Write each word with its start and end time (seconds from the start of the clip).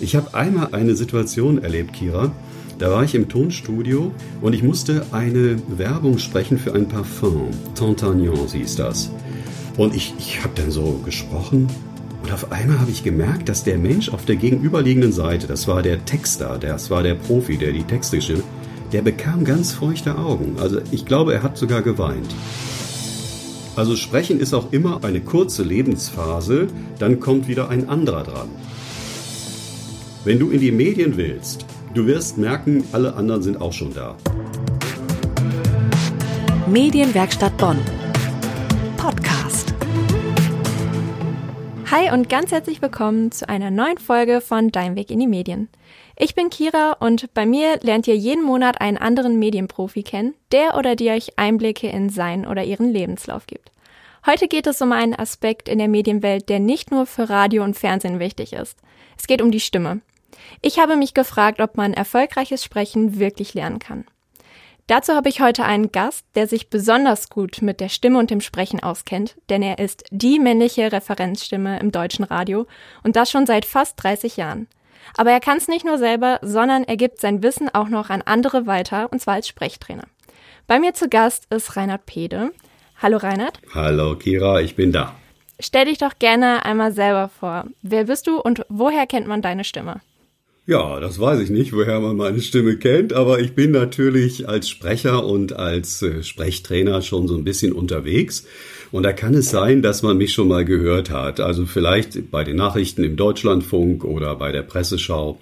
Ich 0.00 0.14
habe 0.14 0.34
einmal 0.34 0.68
eine 0.72 0.94
Situation 0.94 1.62
erlebt, 1.62 1.92
Kira. 1.92 2.30
Da 2.78 2.90
war 2.92 3.02
ich 3.02 3.16
im 3.16 3.28
Tonstudio 3.28 4.12
und 4.40 4.52
ich 4.52 4.62
musste 4.62 5.06
eine 5.10 5.56
Werbung 5.66 6.18
sprechen 6.18 6.58
für 6.58 6.74
ein 6.74 6.86
Parfum. 6.86 7.50
Tantagnon 7.74 8.46
hieß 8.46 8.76
das. 8.76 9.10
Und 9.76 9.96
ich, 9.96 10.14
ich 10.18 10.44
habe 10.44 10.54
dann 10.54 10.70
so 10.70 11.00
gesprochen 11.04 11.66
und 12.22 12.32
auf 12.32 12.52
einmal 12.52 12.78
habe 12.78 12.90
ich 12.90 13.02
gemerkt, 13.02 13.48
dass 13.48 13.64
der 13.64 13.78
Mensch 13.78 14.10
auf 14.10 14.24
der 14.24 14.36
gegenüberliegenden 14.36 15.12
Seite, 15.12 15.46
das 15.46 15.66
war 15.66 15.82
der 15.82 16.04
Texter, 16.04 16.58
das 16.58 16.90
war 16.90 17.02
der 17.02 17.14
Profi, 17.14 17.56
der 17.56 17.72
die 17.72 17.84
Texte 17.84 18.20
schrieb, 18.20 18.44
der 18.92 19.02
bekam 19.02 19.44
ganz 19.44 19.72
feuchte 19.72 20.16
Augen. 20.16 20.56
Also 20.60 20.80
ich 20.90 21.06
glaube, 21.06 21.34
er 21.34 21.42
hat 21.42 21.56
sogar 21.56 21.82
geweint. 21.82 22.34
Also 23.74 23.96
sprechen 23.96 24.40
ist 24.40 24.54
auch 24.54 24.72
immer 24.72 25.04
eine 25.04 25.20
kurze 25.20 25.62
Lebensphase, 25.62 26.68
dann 26.98 27.18
kommt 27.18 27.48
wieder 27.48 27.68
ein 27.68 27.88
anderer 27.88 28.24
dran. 28.24 28.48
Wenn 30.24 30.40
du 30.40 30.50
in 30.50 30.60
die 30.60 30.72
Medien 30.72 31.16
willst, 31.16 31.64
du 31.94 32.06
wirst 32.06 32.38
merken, 32.38 32.82
alle 32.90 33.14
anderen 33.14 33.40
sind 33.40 33.60
auch 33.60 33.72
schon 33.72 33.94
da. 33.94 34.16
Medienwerkstatt 36.66 37.56
Bonn. 37.56 37.78
Podcast. 38.96 39.72
Hi 41.90 42.12
und 42.12 42.28
ganz 42.28 42.50
herzlich 42.50 42.82
willkommen 42.82 43.30
zu 43.30 43.48
einer 43.48 43.70
neuen 43.70 43.98
Folge 43.98 44.40
von 44.40 44.72
Dein 44.72 44.96
Weg 44.96 45.12
in 45.12 45.20
die 45.20 45.28
Medien. 45.28 45.68
Ich 46.16 46.34
bin 46.34 46.50
Kira 46.50 46.96
und 46.98 47.32
bei 47.32 47.46
mir 47.46 47.78
lernt 47.82 48.08
ihr 48.08 48.16
jeden 48.16 48.42
Monat 48.42 48.80
einen 48.80 48.98
anderen 48.98 49.38
Medienprofi 49.38 50.02
kennen, 50.02 50.34
der 50.50 50.76
oder 50.76 50.96
die 50.96 51.10
euch 51.10 51.38
Einblicke 51.38 51.88
in 51.88 52.10
seinen 52.10 52.44
oder 52.44 52.64
ihren 52.64 52.92
Lebenslauf 52.92 53.46
gibt. 53.46 53.70
Heute 54.26 54.48
geht 54.48 54.66
es 54.66 54.82
um 54.82 54.90
einen 54.90 55.14
Aspekt 55.14 55.68
in 55.68 55.78
der 55.78 55.88
Medienwelt, 55.88 56.48
der 56.48 56.58
nicht 56.58 56.90
nur 56.90 57.06
für 57.06 57.30
Radio 57.30 57.62
und 57.62 57.78
Fernsehen 57.78 58.18
wichtig 58.18 58.52
ist. 58.52 58.76
Es 59.18 59.26
geht 59.26 59.42
um 59.42 59.50
die 59.50 59.60
Stimme. 59.60 60.00
Ich 60.62 60.78
habe 60.78 60.96
mich 60.96 61.12
gefragt, 61.12 61.60
ob 61.60 61.76
man 61.76 61.92
erfolgreiches 61.92 62.64
Sprechen 62.64 63.18
wirklich 63.18 63.54
lernen 63.54 63.78
kann. 63.78 64.04
Dazu 64.86 65.12
habe 65.12 65.28
ich 65.28 65.42
heute 65.42 65.64
einen 65.64 65.92
Gast, 65.92 66.24
der 66.34 66.46
sich 66.46 66.70
besonders 66.70 67.28
gut 67.28 67.60
mit 67.60 67.78
der 67.78 67.90
Stimme 67.90 68.18
und 68.18 68.30
dem 68.30 68.40
Sprechen 68.40 68.82
auskennt, 68.82 69.36
denn 69.50 69.60
er 69.62 69.78
ist 69.78 70.04
die 70.10 70.38
männliche 70.38 70.90
Referenzstimme 70.90 71.78
im 71.78 71.92
deutschen 71.92 72.24
Radio 72.24 72.66
und 73.04 73.14
das 73.14 73.30
schon 73.30 73.44
seit 73.44 73.66
fast 73.66 74.02
30 74.02 74.38
Jahren. 74.38 74.66
Aber 75.16 75.30
er 75.30 75.40
kann 75.40 75.58
es 75.58 75.68
nicht 75.68 75.84
nur 75.84 75.98
selber, 75.98 76.38
sondern 76.40 76.84
er 76.84 76.96
gibt 76.96 77.20
sein 77.20 77.42
Wissen 77.42 77.68
auch 77.68 77.88
noch 77.88 78.08
an 78.08 78.22
andere 78.22 78.66
weiter, 78.66 79.12
und 79.12 79.20
zwar 79.20 79.34
als 79.34 79.48
Sprechtrainer. 79.48 80.04
Bei 80.66 80.78
mir 80.78 80.94
zu 80.94 81.08
Gast 81.08 81.46
ist 81.52 81.76
Reinhard 81.76 82.06
Pede. 82.06 82.52
Hallo 82.96 83.18
Reinhard. 83.18 83.60
Hallo 83.74 84.16
Kira, 84.16 84.60
ich 84.60 84.74
bin 84.74 84.90
da. 84.90 85.14
Stell 85.60 85.86
dich 85.86 85.98
doch 85.98 86.18
gerne 86.18 86.64
einmal 86.64 86.92
selber 86.92 87.28
vor. 87.28 87.66
Wer 87.82 88.04
bist 88.04 88.26
du 88.26 88.40
und 88.40 88.64
woher 88.68 89.06
kennt 89.06 89.26
man 89.26 89.42
deine 89.42 89.64
Stimme? 89.64 90.00
Ja, 90.66 91.00
das 91.00 91.18
weiß 91.18 91.40
ich 91.40 91.48
nicht, 91.48 91.72
woher 91.72 91.98
man 91.98 92.16
meine 92.16 92.42
Stimme 92.42 92.76
kennt, 92.76 93.14
aber 93.14 93.40
ich 93.40 93.54
bin 93.54 93.70
natürlich 93.70 94.48
als 94.48 94.68
Sprecher 94.68 95.24
und 95.24 95.54
als 95.54 96.02
äh, 96.02 96.22
Sprechtrainer 96.22 97.00
schon 97.00 97.26
so 97.26 97.36
ein 97.36 97.44
bisschen 97.44 97.72
unterwegs. 97.72 98.46
Und 98.92 99.02
da 99.02 99.14
kann 99.14 99.32
es 99.32 99.50
sein, 99.50 99.80
dass 99.80 100.02
man 100.02 100.18
mich 100.18 100.34
schon 100.34 100.46
mal 100.46 100.66
gehört 100.66 101.10
hat. 101.10 101.40
Also 101.40 101.64
vielleicht 101.64 102.30
bei 102.30 102.44
den 102.44 102.56
Nachrichten 102.56 103.02
im 103.02 103.16
Deutschlandfunk 103.16 104.04
oder 104.04 104.36
bei 104.36 104.52
der 104.52 104.62
Presseschau. 104.62 105.40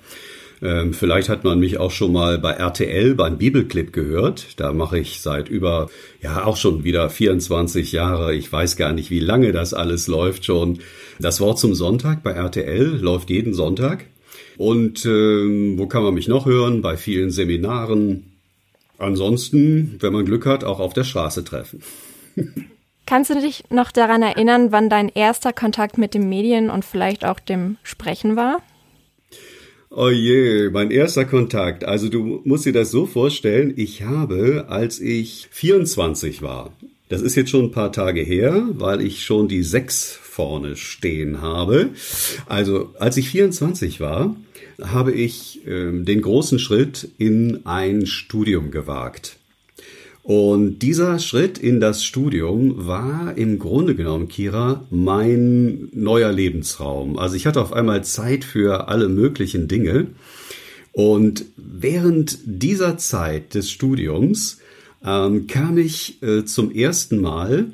Ähm, 0.62 0.94
vielleicht 0.94 1.28
hat 1.28 1.44
man 1.44 1.58
mich 1.58 1.78
auch 1.78 1.90
schon 1.90 2.12
mal 2.12 2.38
bei 2.38 2.52
RTL 2.52 3.14
beim 3.14 3.36
Bibelclip 3.36 3.92
gehört. 3.92 4.58
Da 4.58 4.72
mache 4.72 4.98
ich 4.98 5.20
seit 5.20 5.48
über, 5.48 5.88
ja, 6.22 6.44
auch 6.44 6.56
schon 6.56 6.84
wieder 6.84 7.10
24 7.10 7.92
Jahre. 7.92 8.34
Ich 8.34 8.50
weiß 8.50 8.76
gar 8.76 8.92
nicht, 8.92 9.10
wie 9.10 9.20
lange 9.20 9.52
das 9.52 9.74
alles 9.74 10.06
läuft 10.06 10.46
schon. 10.46 10.78
Das 11.18 11.40
Wort 11.40 11.58
zum 11.58 11.74
Sonntag 11.74 12.22
bei 12.22 12.32
RTL 12.32 12.98
läuft 13.00 13.30
jeden 13.30 13.52
Sonntag. 13.52 14.06
Und 14.56 15.04
ähm, 15.04 15.78
wo 15.78 15.86
kann 15.86 16.02
man 16.02 16.14
mich 16.14 16.28
noch 16.28 16.46
hören? 16.46 16.80
Bei 16.80 16.96
vielen 16.96 17.30
Seminaren. 17.30 18.32
Ansonsten, 18.98 19.96
wenn 20.00 20.12
man 20.14 20.24
Glück 20.24 20.46
hat, 20.46 20.64
auch 20.64 20.80
auf 20.80 20.94
der 20.94 21.04
Straße 21.04 21.44
treffen. 21.44 21.82
Kannst 23.06 23.30
du 23.30 23.40
dich 23.40 23.64
noch 23.70 23.92
daran 23.92 24.22
erinnern, 24.22 24.72
wann 24.72 24.90
dein 24.90 25.08
erster 25.08 25.52
Kontakt 25.52 25.96
mit 25.96 26.14
den 26.14 26.28
Medien 26.28 26.70
und 26.70 26.84
vielleicht 26.84 27.24
auch 27.24 27.38
dem 27.38 27.76
Sprechen 27.84 28.34
war? 28.34 28.62
Oh 29.90 30.10
je, 30.10 30.68
mein 30.70 30.90
erster 30.90 31.24
Kontakt. 31.24 31.84
Also 31.84 32.08
du 32.08 32.40
musst 32.44 32.66
dir 32.66 32.72
das 32.72 32.90
so 32.90 33.06
vorstellen, 33.06 33.72
ich 33.76 34.02
habe, 34.02 34.66
als 34.68 35.00
ich 35.00 35.48
24 35.52 36.42
war, 36.42 36.72
das 37.08 37.22
ist 37.22 37.36
jetzt 37.36 37.50
schon 37.50 37.66
ein 37.66 37.70
paar 37.70 37.92
Tage 37.92 38.20
her, 38.20 38.68
weil 38.72 39.00
ich 39.00 39.24
schon 39.24 39.46
die 39.46 39.62
sechs 39.62 40.18
vorne 40.20 40.76
stehen 40.76 41.40
habe. 41.40 41.90
Also 42.46 42.90
als 42.98 43.16
ich 43.16 43.30
24 43.30 44.00
war, 44.00 44.34
habe 44.82 45.12
ich 45.12 45.66
äh, 45.66 45.92
den 45.92 46.20
großen 46.20 46.58
Schritt 46.58 47.08
in 47.16 47.64
ein 47.64 48.06
Studium 48.06 48.70
gewagt. 48.70 49.35
Und 50.26 50.80
dieser 50.80 51.20
Schritt 51.20 51.56
in 51.56 51.78
das 51.78 52.02
Studium 52.02 52.88
war 52.88 53.38
im 53.38 53.60
Grunde 53.60 53.94
genommen, 53.94 54.26
Kira, 54.26 54.84
mein 54.90 55.88
neuer 55.92 56.32
Lebensraum. 56.32 57.16
Also 57.16 57.36
ich 57.36 57.46
hatte 57.46 57.60
auf 57.60 57.72
einmal 57.72 58.02
Zeit 58.02 58.42
für 58.42 58.88
alle 58.88 59.08
möglichen 59.08 59.68
Dinge. 59.68 60.08
Und 60.90 61.44
während 61.56 62.38
dieser 62.44 62.98
Zeit 62.98 63.54
des 63.54 63.70
Studiums 63.70 64.58
ähm, 65.04 65.46
kam 65.46 65.78
ich 65.78 66.20
äh, 66.24 66.44
zum 66.44 66.72
ersten 66.72 67.20
Mal 67.20 67.66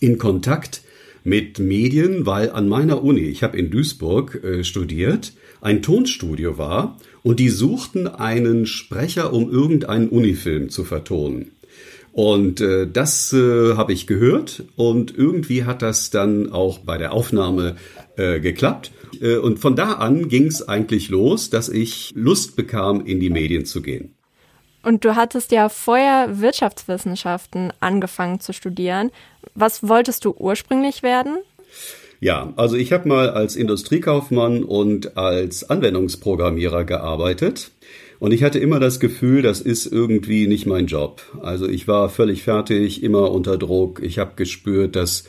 in 0.00 0.16
Kontakt 0.16 0.80
mit 1.24 1.58
Medien, 1.58 2.24
weil 2.24 2.52
an 2.52 2.68
meiner 2.68 3.04
Uni, 3.04 3.20
ich 3.20 3.42
habe 3.42 3.58
in 3.58 3.70
Duisburg 3.70 4.42
äh, 4.42 4.64
studiert, 4.64 5.34
ein 5.60 5.82
Tonstudio 5.82 6.56
war 6.56 6.96
und 7.22 7.38
die 7.38 7.50
suchten 7.50 8.06
einen 8.06 8.64
Sprecher, 8.64 9.34
um 9.34 9.50
irgendeinen 9.50 10.08
Unifilm 10.08 10.70
zu 10.70 10.84
vertonen. 10.84 11.50
Und 12.18 12.60
äh, 12.60 12.88
das 12.92 13.32
äh, 13.32 13.76
habe 13.76 13.92
ich 13.92 14.08
gehört 14.08 14.64
und 14.74 15.16
irgendwie 15.16 15.62
hat 15.62 15.82
das 15.82 16.10
dann 16.10 16.50
auch 16.50 16.80
bei 16.80 16.98
der 16.98 17.12
Aufnahme 17.12 17.76
äh, 18.16 18.40
geklappt. 18.40 18.90
Äh, 19.20 19.36
und 19.36 19.60
von 19.60 19.76
da 19.76 19.92
an 19.92 20.28
ging 20.28 20.48
es 20.48 20.66
eigentlich 20.66 21.10
los, 21.10 21.48
dass 21.48 21.68
ich 21.68 22.12
Lust 22.16 22.56
bekam, 22.56 23.06
in 23.06 23.20
die 23.20 23.30
Medien 23.30 23.66
zu 23.66 23.82
gehen. 23.82 24.16
Und 24.82 25.04
du 25.04 25.14
hattest 25.14 25.52
ja 25.52 25.68
vorher 25.68 26.40
Wirtschaftswissenschaften 26.40 27.72
angefangen 27.78 28.40
zu 28.40 28.52
studieren. 28.52 29.12
Was 29.54 29.88
wolltest 29.88 30.24
du 30.24 30.34
ursprünglich 30.36 31.04
werden? 31.04 31.36
Ja, 32.18 32.52
also 32.56 32.74
ich 32.74 32.92
habe 32.92 33.06
mal 33.06 33.30
als 33.30 33.54
Industriekaufmann 33.54 34.64
und 34.64 35.16
als 35.16 35.70
Anwendungsprogrammierer 35.70 36.82
gearbeitet. 36.82 37.70
Und 38.18 38.32
ich 38.32 38.42
hatte 38.42 38.58
immer 38.58 38.80
das 38.80 38.98
Gefühl, 38.98 39.42
das 39.42 39.60
ist 39.60 39.86
irgendwie 39.86 40.48
nicht 40.48 40.66
mein 40.66 40.86
Job. 40.86 41.22
Also 41.40 41.68
ich 41.68 41.86
war 41.86 42.08
völlig 42.08 42.42
fertig, 42.42 43.02
immer 43.02 43.30
unter 43.30 43.56
Druck. 43.56 44.00
Ich 44.02 44.18
habe 44.18 44.32
gespürt, 44.34 44.96
dass 44.96 45.24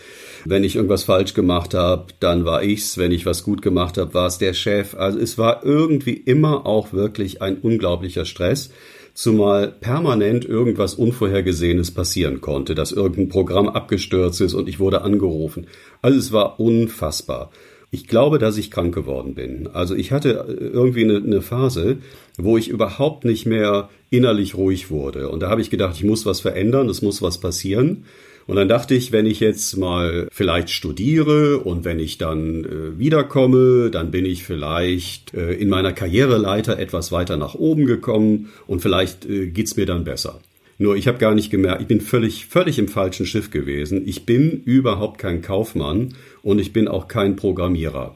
wenn 0.46 0.64
ich 0.64 0.76
irgendwas 0.76 1.04
falsch 1.04 1.36
gemacht 1.36 1.76
habe, 1.76 2.08
dann 2.20 2.46
war 2.46 2.64
ich's. 2.64 2.98
Wenn 2.98 3.12
ich 3.12 3.28
was 3.28 3.44
gut 3.44 3.62
gemacht 3.62 3.98
habe, 3.98 4.14
war 4.16 4.26
es 4.28 4.40
der 4.40 4.54
Chef. 4.54 4.96
Also 4.96 5.20
es 5.20 5.38
war 5.38 5.64
irgendwie 5.64 6.14
immer 6.14 6.66
auch 6.66 6.92
wirklich 6.92 7.42
ein 7.42 7.58
unglaublicher 7.58 8.26
Stress 8.26 8.72
zumal 9.14 9.68
permanent 9.68 10.46
irgendwas 10.46 10.94
Unvorhergesehenes 10.94 11.92
passieren 11.92 12.40
konnte, 12.40 12.74
dass 12.74 12.94
irgendein 12.94 13.28
Programm 13.28 13.68
abgestürzt 13.68 14.40
ist 14.40 14.54
und 14.54 14.70
ich 14.70 14.80
wurde 14.80 15.02
angerufen. 15.02 15.68
Also 16.02 16.18
es 16.18 16.32
war 16.32 16.60
unfassbar. 16.60 17.52
Ich 17.92 18.08
glaube, 18.08 18.38
dass 18.38 18.58
ich 18.58 18.70
krank 18.70 18.94
geworden 18.94 19.34
bin. 19.34 19.68
Also 19.74 19.96
ich 19.96 20.12
hatte 20.12 20.46
äh, 20.48 20.66
irgendwie 20.66 21.04
eine, 21.04 21.18
eine, 21.18 21.42
Phase, 21.42 21.98
wo 22.38 22.58
ich 22.58 22.68
überhaupt 22.68 23.26
nicht 23.26 23.46
mehr 23.46 23.90
innerlich 24.12 24.56
ruhig 24.56 24.92
wurde. 24.92 25.30
Und 25.30 25.42
da 25.42 25.50
habe 25.50 25.62
ich 25.62 25.70
gedacht, 25.70 25.96
ich 25.96 26.04
muss 26.04 26.26
was 26.26 26.40
verändern, 26.40 26.90
es 26.90 27.02
muss 27.02 27.22
was 27.22 27.40
passieren. 27.40 28.06
Und 28.46 28.56
dann 28.56 28.68
dachte 28.68 28.96
ich, 28.96 29.12
wenn 29.12 29.28
ich 29.28 29.40
jetzt 29.40 29.78
mal 29.78 30.28
vielleicht 30.32 30.72
studiere 30.72 31.60
und 31.60 31.86
wenn 31.86 32.00
ich 32.00 32.18
dann 32.18 32.66
äh, 32.66 33.00
wiederkomme, 33.00 33.92
dann 33.92 34.10
bin 34.10 34.26
ich 34.26 34.44
vielleicht 34.44 35.34
äh, 35.34 35.54
in 35.54 35.70
meiner 35.70 35.94
Karriereleiter 35.94 36.80
etwas 36.80 37.12
weiter 37.12 37.38
nach 37.38 37.54
oben 37.54 37.86
gekommen 37.86 38.50
und 38.66 38.82
vielleicht 38.82 39.28
äh, 39.28 39.48
geht's 39.48 39.78
mir 39.78 39.86
dann 39.86 40.04
besser. 40.04 40.40
Nur 40.82 40.96
ich 40.96 41.10
habe 41.10 41.18
gar 41.18 41.36
nicht 41.36 41.50
gemerkt, 41.50 41.82
ich 41.82 41.88
bin 41.88 42.00
völlig, 42.00 42.46
völlig 42.46 42.80
im 42.80 42.88
falschen 42.88 43.26
Schiff 43.26 43.52
gewesen. 43.52 44.08
Ich 44.08 44.26
bin 44.26 44.64
überhaupt 44.64 45.20
kein 45.20 45.42
Kaufmann 45.42 46.16
und 46.42 46.58
ich 46.58 46.72
bin 46.72 46.88
auch 46.88 47.10
kein 47.10 47.36
Programmierer. 47.36 48.16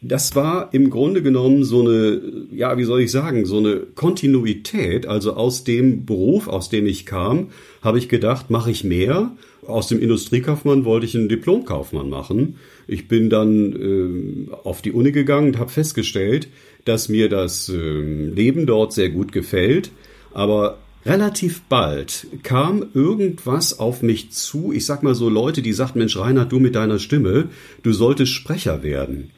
Das 0.00 0.36
war 0.36 0.68
im 0.72 0.90
Grunde 0.90 1.22
genommen 1.22 1.64
so 1.64 1.80
eine, 1.80 2.20
ja, 2.52 2.78
wie 2.78 2.84
soll 2.84 3.00
ich 3.00 3.10
sagen, 3.10 3.46
so 3.46 3.58
eine 3.58 3.80
Kontinuität. 3.96 5.08
Also 5.08 5.32
aus 5.32 5.64
dem 5.64 6.06
Beruf, 6.06 6.46
aus 6.46 6.68
dem 6.68 6.86
ich 6.86 7.04
kam, 7.04 7.48
habe 7.82 7.98
ich 7.98 8.08
gedacht, 8.08 8.48
mache 8.48 8.70
ich 8.70 8.84
mehr. 8.84 9.32
Aus 9.66 9.88
dem 9.88 10.00
Industriekaufmann 10.00 10.84
wollte 10.84 11.04
ich 11.04 11.16
einen 11.16 11.28
Diplomkaufmann 11.28 12.08
machen. 12.08 12.60
Ich 12.86 13.08
bin 13.08 13.28
dann 13.28 14.46
äh, 14.48 14.52
auf 14.62 14.82
die 14.82 14.92
Uni 14.92 15.10
gegangen 15.10 15.48
und 15.48 15.58
habe 15.58 15.70
festgestellt, 15.70 16.46
dass 16.84 17.08
mir 17.08 17.28
das 17.28 17.68
äh, 17.68 17.74
Leben 17.74 18.66
dort 18.66 18.92
sehr 18.92 19.08
gut 19.08 19.32
gefällt. 19.32 19.90
Aber 20.32 20.78
Relativ 21.06 21.62
bald 21.68 22.26
kam 22.42 22.84
irgendwas 22.92 23.78
auf 23.78 24.02
mich 24.02 24.32
zu. 24.32 24.72
Ich 24.72 24.84
sag 24.84 25.02
mal 25.02 25.14
so 25.14 25.28
Leute, 25.28 25.62
die 25.62 25.72
sagten, 25.72 26.00
Mensch, 26.00 26.18
Reinhard, 26.18 26.52
du 26.52 26.58
mit 26.58 26.74
deiner 26.74 26.98
Stimme, 26.98 27.48
du 27.82 27.92
solltest 27.92 28.32
Sprecher 28.32 28.82
werden. 28.82 29.30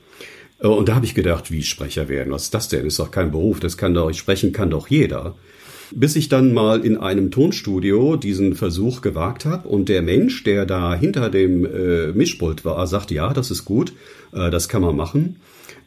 Äh, 0.60 0.68
und 0.68 0.88
da 0.88 0.94
habe 0.94 1.06
ich 1.06 1.14
gedacht, 1.14 1.50
wie 1.50 1.62
Sprecher 1.62 2.08
werden, 2.08 2.32
was 2.32 2.44
ist 2.44 2.54
das 2.54 2.68
denn? 2.68 2.86
Ist 2.86 2.98
doch 2.98 3.10
kein 3.10 3.30
Beruf, 3.30 3.60
das 3.60 3.76
kann 3.76 3.94
doch, 3.94 4.12
sprechen 4.12 4.52
kann 4.52 4.70
doch 4.70 4.88
jeder. 4.88 5.34
Bis 5.92 6.14
ich 6.14 6.28
dann 6.28 6.54
mal 6.54 6.84
in 6.84 6.96
einem 6.96 7.32
Tonstudio 7.32 8.16
diesen 8.16 8.54
Versuch 8.54 9.00
gewagt 9.00 9.44
habe 9.44 9.68
und 9.68 9.88
der 9.88 10.02
Mensch, 10.02 10.44
der 10.44 10.64
da 10.64 10.94
hinter 10.94 11.30
dem 11.30 11.64
äh, 11.66 12.12
Mischpult 12.12 12.64
war, 12.64 12.86
sagte, 12.86 13.14
ja, 13.14 13.32
das 13.32 13.50
ist 13.50 13.64
gut, 13.64 13.92
äh, 14.32 14.50
das 14.50 14.68
kann 14.68 14.82
man 14.82 14.96
machen. 14.96 15.36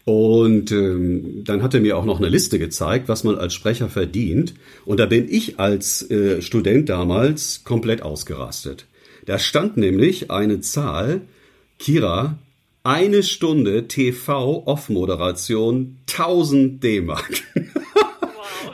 Und 0.06 0.72
ähm, 0.72 1.44
dann 1.46 1.64
hat 1.64 1.74
er 1.74 1.80
mir 1.80 1.98
auch 1.98 2.04
noch 2.04 2.20
eine 2.20 2.28
Liste 2.28 2.60
gezeigt, 2.60 3.08
was 3.08 3.24
man 3.24 3.38
als 3.38 3.54
Sprecher 3.54 3.88
verdient. 3.88 4.54
Und 4.86 5.00
da 5.00 5.06
bin 5.06 5.30
ich 5.30 5.60
als 5.60 6.10
äh, 6.12 6.42
Student 6.42 6.90
damals 6.90 7.64
komplett 7.64 8.02
ausgerastet. 8.02 8.86
Da 9.26 9.40
stand 9.40 9.78
nämlich 9.78 10.30
eine 10.30 10.60
Zahl, 10.60 11.22
Kira, 11.80 12.38
eine 12.84 13.24
Stunde 13.24 13.88
TV-Off-Moderation 13.88 16.00
1000 16.10 16.84
D-Mark. 16.84 17.32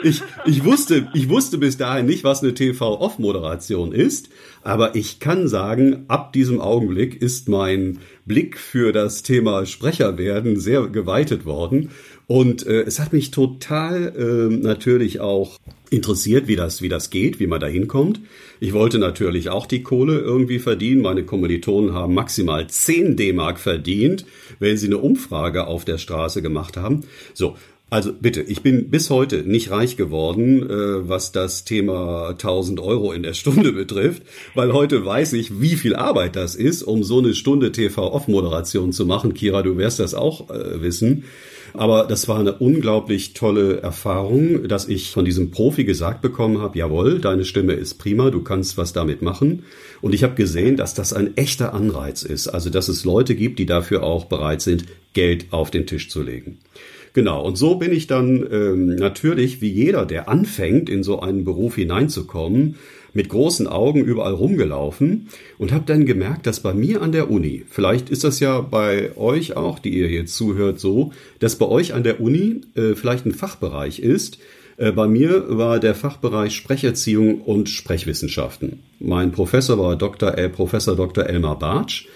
ich, 0.03 0.21
ich, 0.45 0.63
wusste, 0.63 1.07
ich 1.13 1.29
wusste 1.29 1.57
bis 1.57 1.77
dahin 1.77 2.05
nicht, 2.05 2.23
was 2.23 2.43
eine 2.43 2.53
TV-Off-Moderation 2.53 3.91
ist, 3.91 4.29
aber 4.63 4.95
ich 4.95 5.19
kann 5.19 5.47
sagen, 5.47 6.05
ab 6.07 6.33
diesem 6.33 6.59
Augenblick 6.59 7.21
ist 7.21 7.49
mein 7.49 7.99
Blick 8.25 8.57
für 8.57 8.91
das 8.91 9.23
Thema 9.23 9.65
Sprecher 9.65 10.17
werden 10.17 10.59
sehr 10.59 10.87
geweitet 10.87 11.45
worden. 11.45 11.89
Und 12.27 12.67
äh, 12.67 12.81
es 12.81 12.99
hat 12.99 13.11
mich 13.11 13.31
total 13.31 14.13
äh, 14.15 14.55
natürlich 14.55 15.19
auch 15.19 15.57
interessiert, 15.89 16.47
wie 16.47 16.55
das, 16.55 16.83
wie 16.83 16.89
das 16.89 17.09
geht, 17.09 17.39
wie 17.39 17.47
man 17.47 17.59
da 17.59 17.65
hinkommt. 17.65 18.21
Ich 18.59 18.73
wollte 18.73 18.99
natürlich 18.99 19.49
auch 19.49 19.65
die 19.65 19.81
Kohle 19.81 20.19
irgendwie 20.19 20.59
verdienen. 20.59 21.01
Meine 21.01 21.23
Kommilitonen 21.23 21.93
haben 21.93 22.13
maximal 22.13 22.67
10 22.67 23.15
D-Mark 23.15 23.59
verdient, 23.59 24.25
wenn 24.59 24.77
sie 24.77 24.87
eine 24.87 24.99
Umfrage 24.99 25.65
auf 25.65 25.85
der 25.85 25.97
Straße 25.97 26.43
gemacht 26.43 26.77
haben. 26.77 27.03
So. 27.33 27.55
Also 27.91 28.13
bitte, 28.13 28.41
ich 28.41 28.61
bin 28.61 28.89
bis 28.91 29.09
heute 29.09 29.37
nicht 29.43 29.71
reich 29.71 29.97
geworden, 29.97 30.61
äh, 30.69 31.09
was 31.09 31.31
das 31.31 31.63
Thema 31.63 32.29
1000 32.29 32.79
Euro 32.79 33.11
in 33.11 33.23
der 33.23 33.33
Stunde 33.33 33.71
betrifft, 33.73 34.21
weil 34.53 34.73
heute 34.73 35.03
weiß 35.03 35.33
ich, 35.33 35.59
wie 35.59 35.75
viel 35.75 35.95
Arbeit 35.95 36.35
das 36.35 36.55
ist, 36.55 36.83
um 36.83 37.03
so 37.03 37.17
eine 37.17 37.33
Stunde 37.33 37.71
TV-Off-Moderation 37.71 38.93
zu 38.93 39.07
machen. 39.07 39.33
Kira, 39.33 39.63
du 39.63 39.77
wirst 39.77 39.99
das 39.99 40.13
auch 40.13 40.51
äh, 40.51 40.81
wissen. 40.81 41.23
Aber 41.73 42.05
das 42.05 42.27
war 42.27 42.39
eine 42.39 42.53
unglaublich 42.53 43.33
tolle 43.33 43.81
Erfahrung, 43.81 44.67
dass 44.67 44.87
ich 44.87 45.11
von 45.11 45.25
diesem 45.25 45.51
Profi 45.51 45.83
gesagt 45.83 46.21
bekommen 46.21 46.59
habe, 46.61 46.77
jawohl, 46.77 47.19
deine 47.19 47.45
Stimme 47.45 47.73
ist 47.73 47.95
prima, 47.95 48.31
du 48.31 48.41
kannst 48.41 48.77
was 48.77 48.91
damit 48.91 49.21
machen. 49.21 49.63
Und 50.01 50.15
ich 50.15 50.23
habe 50.23 50.33
gesehen, 50.35 50.77
dass 50.77 50.95
das 50.95 51.13
ein 51.13 51.37
echter 51.37 51.73
Anreiz 51.73 52.23
ist. 52.23 52.47
Also, 52.47 52.69
dass 52.69 52.87
es 52.87 53.05
Leute 53.05 53.35
gibt, 53.35 53.59
die 53.59 53.67
dafür 53.67 54.03
auch 54.03 54.25
bereit 54.25 54.61
sind, 54.61 54.85
Geld 55.13 55.47
auf 55.51 55.69
den 55.69 55.85
Tisch 55.85 56.09
zu 56.09 56.23
legen. 56.23 56.59
Genau, 57.13 57.43
und 57.45 57.57
so 57.57 57.75
bin 57.75 57.91
ich 57.91 58.07
dann 58.07 58.47
ähm, 58.51 58.95
natürlich, 58.95 59.61
wie 59.61 59.69
jeder, 59.69 60.05
der 60.05 60.29
anfängt, 60.29 60.89
in 60.89 61.03
so 61.03 61.19
einen 61.19 61.43
Beruf 61.43 61.75
hineinzukommen, 61.75 62.75
mit 63.13 63.29
großen 63.29 63.67
Augen 63.67 64.03
überall 64.03 64.33
rumgelaufen 64.33 65.29
und 65.57 65.71
habe 65.71 65.85
dann 65.85 66.05
gemerkt, 66.05 66.45
dass 66.45 66.59
bei 66.59 66.73
mir 66.73 67.01
an 67.01 67.11
der 67.11 67.31
Uni, 67.31 67.65
vielleicht 67.69 68.09
ist 68.09 68.23
das 68.23 68.39
ja 68.39 68.61
bei 68.61 69.17
euch 69.17 69.55
auch, 69.55 69.79
die 69.79 69.97
ihr 69.97 70.09
jetzt 70.09 70.35
zuhört, 70.35 70.79
so, 70.79 71.11
dass 71.39 71.57
bei 71.57 71.65
euch 71.65 71.93
an 71.93 72.03
der 72.03 72.21
Uni 72.21 72.61
äh, 72.75 72.95
vielleicht 72.95 73.25
ein 73.25 73.33
Fachbereich 73.33 73.99
ist. 73.99 74.37
Äh, 74.77 74.91
bei 74.91 75.07
mir 75.07 75.45
war 75.57 75.79
der 75.79 75.95
Fachbereich 75.95 76.55
Sprecherziehung 76.55 77.41
und 77.41 77.69
Sprechwissenschaften. 77.69 78.79
Mein 78.99 79.31
Professor 79.31 79.77
war 79.79 79.95
Dr. 79.95 80.37
Äh, 80.37 80.49
Professor 80.49 80.95
Dr. 80.95 81.25
Elmar 81.25 81.57
Bartsch. 81.57 82.07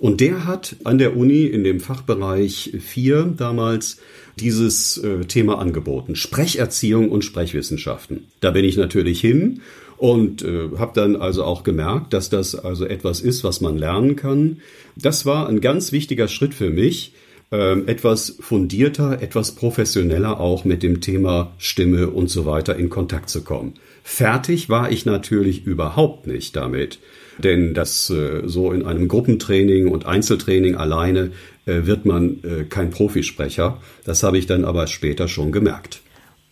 Und 0.00 0.20
der 0.20 0.46
hat 0.46 0.76
an 0.84 0.98
der 0.98 1.16
Uni 1.16 1.44
in 1.44 1.64
dem 1.64 1.80
Fachbereich 1.80 2.72
4 2.78 3.34
damals 3.36 3.98
dieses 4.38 4.98
äh, 4.98 5.24
Thema 5.24 5.58
angeboten. 5.58 6.14
Sprecherziehung 6.14 7.10
und 7.10 7.24
Sprechwissenschaften. 7.24 8.28
Da 8.40 8.52
bin 8.52 8.64
ich 8.64 8.76
natürlich 8.76 9.20
hin 9.20 9.60
und 9.96 10.42
äh, 10.42 10.68
habe 10.78 10.92
dann 10.94 11.16
also 11.16 11.44
auch 11.44 11.64
gemerkt, 11.64 12.12
dass 12.12 12.30
das 12.30 12.54
also 12.54 12.86
etwas 12.86 13.20
ist, 13.20 13.42
was 13.42 13.60
man 13.60 13.76
lernen 13.76 14.14
kann. 14.14 14.58
Das 14.96 15.26
war 15.26 15.48
ein 15.48 15.60
ganz 15.60 15.90
wichtiger 15.90 16.28
Schritt 16.28 16.54
für 16.54 16.70
mich, 16.70 17.12
äh, 17.50 17.80
etwas 17.80 18.36
fundierter, 18.40 19.20
etwas 19.20 19.52
professioneller 19.52 20.38
auch 20.38 20.64
mit 20.64 20.84
dem 20.84 21.00
Thema 21.00 21.52
Stimme 21.58 22.10
und 22.10 22.30
so 22.30 22.46
weiter 22.46 22.76
in 22.76 22.90
Kontakt 22.90 23.28
zu 23.28 23.42
kommen. 23.42 23.74
Fertig 24.04 24.68
war 24.68 24.92
ich 24.92 25.04
natürlich 25.04 25.66
überhaupt 25.66 26.26
nicht 26.26 26.54
damit, 26.54 27.00
denn 27.38 27.74
das 27.74 28.10
äh, 28.10 28.42
so 28.46 28.72
in 28.72 28.84
einem 28.84 29.08
Gruppentraining 29.08 29.88
und 29.88 30.06
Einzeltraining 30.06 30.74
alleine 30.74 31.32
äh, 31.66 31.86
wird 31.86 32.04
man 32.04 32.42
äh, 32.42 32.64
kein 32.64 32.90
Profisprecher. 32.90 33.78
Das 34.04 34.22
habe 34.22 34.38
ich 34.38 34.46
dann 34.46 34.64
aber 34.64 34.86
später 34.86 35.28
schon 35.28 35.52
gemerkt. 35.52 36.00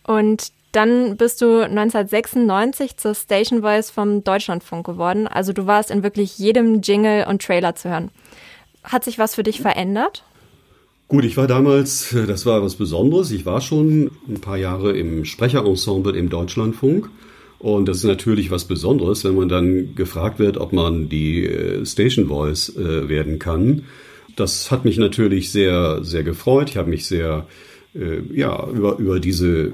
Und 0.03 0.51
dann 0.71 1.17
bist 1.17 1.41
du 1.41 1.61
1996 1.61 2.97
zur 2.97 3.15
Station 3.15 3.61
Voice 3.61 3.89
vom 3.89 4.23
Deutschlandfunk 4.23 4.85
geworden. 4.85 5.27
Also 5.27 5.53
du 5.53 5.65
warst 5.65 5.91
in 5.91 6.03
wirklich 6.03 6.37
jedem 6.37 6.81
Jingle 6.81 7.25
und 7.27 7.41
Trailer 7.41 7.75
zu 7.75 7.89
hören. 7.89 8.11
Hat 8.83 9.03
sich 9.03 9.17
was 9.17 9.35
für 9.35 9.43
dich 9.43 9.59
verändert? 9.59 10.23
Gut, 11.07 11.23
ich 11.23 11.37
war 11.37 11.47
damals, 11.47 12.13
das 12.27 12.45
war 12.45 12.61
was 12.61 12.75
Besonderes. 12.75 13.31
Ich 13.31 13.45
war 13.45 13.61
schon 13.61 14.11
ein 14.27 14.41
paar 14.41 14.57
Jahre 14.57 14.91
im 14.95 15.23
Sprecherensemble 15.23 16.15
im 16.17 16.29
Deutschlandfunk. 16.29 17.09
Und 17.59 17.87
das 17.87 17.97
ist 17.97 18.03
natürlich 18.03 18.51
was 18.51 18.65
Besonderes, 18.65 19.23
wenn 19.23 19.35
man 19.35 19.49
dann 19.49 19.95
gefragt 19.95 20.39
wird, 20.39 20.57
ob 20.57 20.73
man 20.73 21.09
die 21.09 21.45
äh, 21.45 21.85
Station 21.85 22.27
Voice 22.27 22.75
äh, 22.75 23.09
werden 23.09 23.39
kann. 23.39 23.83
Das 24.35 24.69
hat 24.69 24.85
mich 24.85 24.97
natürlich 24.97 25.51
sehr, 25.51 26.03
sehr 26.03 26.23
gefreut. 26.23 26.69
Ich 26.69 26.77
habe 26.77 26.89
mich 26.89 27.07
sehr 27.07 27.47
äh, 27.95 28.21
ja, 28.31 28.67
über, 28.69 28.97
über 28.97 29.19
diese, 29.19 29.73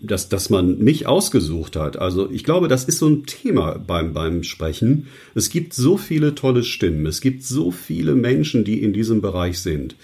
dass, 0.00 0.28
dass 0.28 0.48
man 0.50 0.78
mich 0.78 1.06
ausgesucht 1.06 1.74
hat. 1.74 1.96
Also 1.96 2.30
ich 2.30 2.44
glaube, 2.44 2.68
das 2.68 2.84
ist 2.84 2.98
so 2.98 3.08
ein 3.08 3.24
Thema 3.26 3.78
beim, 3.84 4.12
beim 4.12 4.44
Sprechen. 4.44 5.08
Es 5.34 5.50
gibt 5.50 5.74
so 5.74 5.96
viele 5.96 6.36
tolle 6.36 6.62
Stimmen. 6.62 7.06
Es 7.06 7.20
gibt 7.20 7.42
so 7.42 7.72
viele 7.72 8.14
Menschen, 8.14 8.64
die 8.64 8.82
in 8.82 8.92
diesem 8.92 9.20
Bereich 9.20 9.58
sind. 9.58 9.96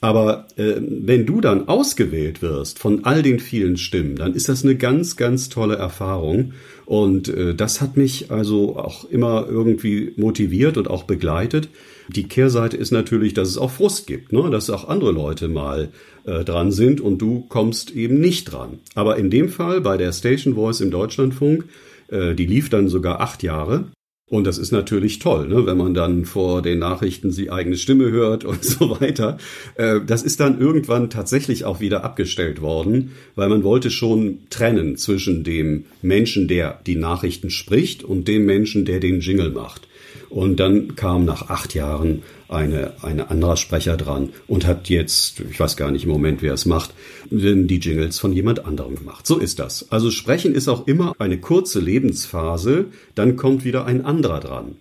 Aber 0.00 0.46
äh, 0.56 0.76
wenn 0.78 1.26
du 1.26 1.40
dann 1.40 1.68
ausgewählt 1.68 2.40
wirst 2.40 2.78
von 2.78 3.04
all 3.04 3.22
den 3.22 3.38
vielen 3.38 3.76
Stimmen, 3.76 4.16
dann 4.16 4.34
ist 4.34 4.48
das 4.48 4.64
eine 4.64 4.76
ganz, 4.76 5.16
ganz 5.16 5.50
tolle 5.50 5.76
Erfahrung. 5.76 6.54
Und 6.86 7.28
äh, 7.28 7.54
das 7.54 7.82
hat 7.82 7.96
mich 7.98 8.30
also 8.30 8.76
auch 8.76 9.04
immer 9.04 9.46
irgendwie 9.48 10.12
motiviert 10.16 10.78
und 10.78 10.88
auch 10.88 11.02
begleitet. 11.02 11.68
Die 12.08 12.24
Kehrseite 12.24 12.76
ist 12.76 12.92
natürlich, 12.92 13.34
dass 13.34 13.48
es 13.48 13.58
auch 13.58 13.70
Frust 13.70 14.06
gibt, 14.06 14.32
ne? 14.32 14.48
dass 14.50 14.70
auch 14.70 14.88
andere 14.88 15.12
Leute 15.12 15.48
mal 15.48 15.90
äh, 16.24 16.44
dran 16.44 16.72
sind 16.72 17.00
und 17.00 17.18
du 17.18 17.44
kommst 17.48 17.90
eben 17.90 18.20
nicht 18.20 18.52
dran. 18.52 18.78
Aber 18.94 19.16
in 19.16 19.30
dem 19.30 19.50
Fall 19.50 19.82
bei 19.82 19.98
der 19.98 20.12
Station 20.12 20.54
Voice 20.54 20.80
im 20.80 20.90
Deutschlandfunk, 20.90 21.66
äh, 22.08 22.34
die 22.34 22.46
lief 22.46 22.70
dann 22.70 22.88
sogar 22.88 23.20
acht 23.20 23.42
Jahre. 23.42 23.84
Und 24.30 24.46
das 24.46 24.58
ist 24.58 24.70
natürlich 24.70 25.18
toll, 25.18 25.48
ne? 25.48 25.66
wenn 25.66 25.76
man 25.76 25.92
dann 25.92 26.24
vor 26.24 26.62
den 26.62 26.78
Nachrichten 26.78 27.32
die 27.32 27.50
eigene 27.50 27.76
Stimme 27.76 28.12
hört 28.12 28.44
und 28.44 28.64
so 28.64 29.00
weiter. 29.00 29.38
Äh, 29.74 30.00
das 30.06 30.22
ist 30.22 30.38
dann 30.38 30.60
irgendwann 30.60 31.10
tatsächlich 31.10 31.64
auch 31.64 31.80
wieder 31.80 32.04
abgestellt 32.04 32.62
worden, 32.62 33.10
weil 33.34 33.48
man 33.48 33.64
wollte 33.64 33.90
schon 33.90 34.38
trennen 34.48 34.96
zwischen 34.96 35.42
dem 35.42 35.86
Menschen, 36.00 36.46
der 36.46 36.80
die 36.86 36.94
Nachrichten 36.94 37.50
spricht 37.50 38.04
und 38.04 38.28
dem 38.28 38.46
Menschen, 38.46 38.84
der 38.84 39.00
den 39.00 39.18
Jingle 39.18 39.50
macht. 39.50 39.88
Und 40.30 40.60
dann 40.60 40.94
kam 40.94 41.24
nach 41.24 41.48
acht 41.48 41.74
Jahren 41.74 42.22
eine, 42.48 42.94
eine 43.02 43.30
anderer 43.30 43.56
Sprecher 43.56 43.96
dran 43.96 44.30
und 44.46 44.66
hat 44.66 44.88
jetzt, 44.88 45.40
ich 45.40 45.58
weiß 45.58 45.76
gar 45.76 45.90
nicht 45.90 46.04
im 46.04 46.10
Moment, 46.10 46.40
wer 46.40 46.54
es 46.54 46.66
macht, 46.66 46.94
die 47.30 47.80
Jingles 47.80 48.18
von 48.18 48.32
jemand 48.32 48.64
anderem 48.64 48.94
gemacht. 48.94 49.26
So 49.26 49.38
ist 49.38 49.58
das. 49.58 49.90
Also 49.90 50.10
Sprechen 50.10 50.54
ist 50.54 50.68
auch 50.68 50.86
immer 50.86 51.14
eine 51.18 51.38
kurze 51.38 51.80
Lebensphase, 51.80 52.86
dann 53.14 53.36
kommt 53.36 53.64
wieder 53.64 53.86
ein 53.86 54.04
anderer 54.04 54.40
dran. 54.40 54.76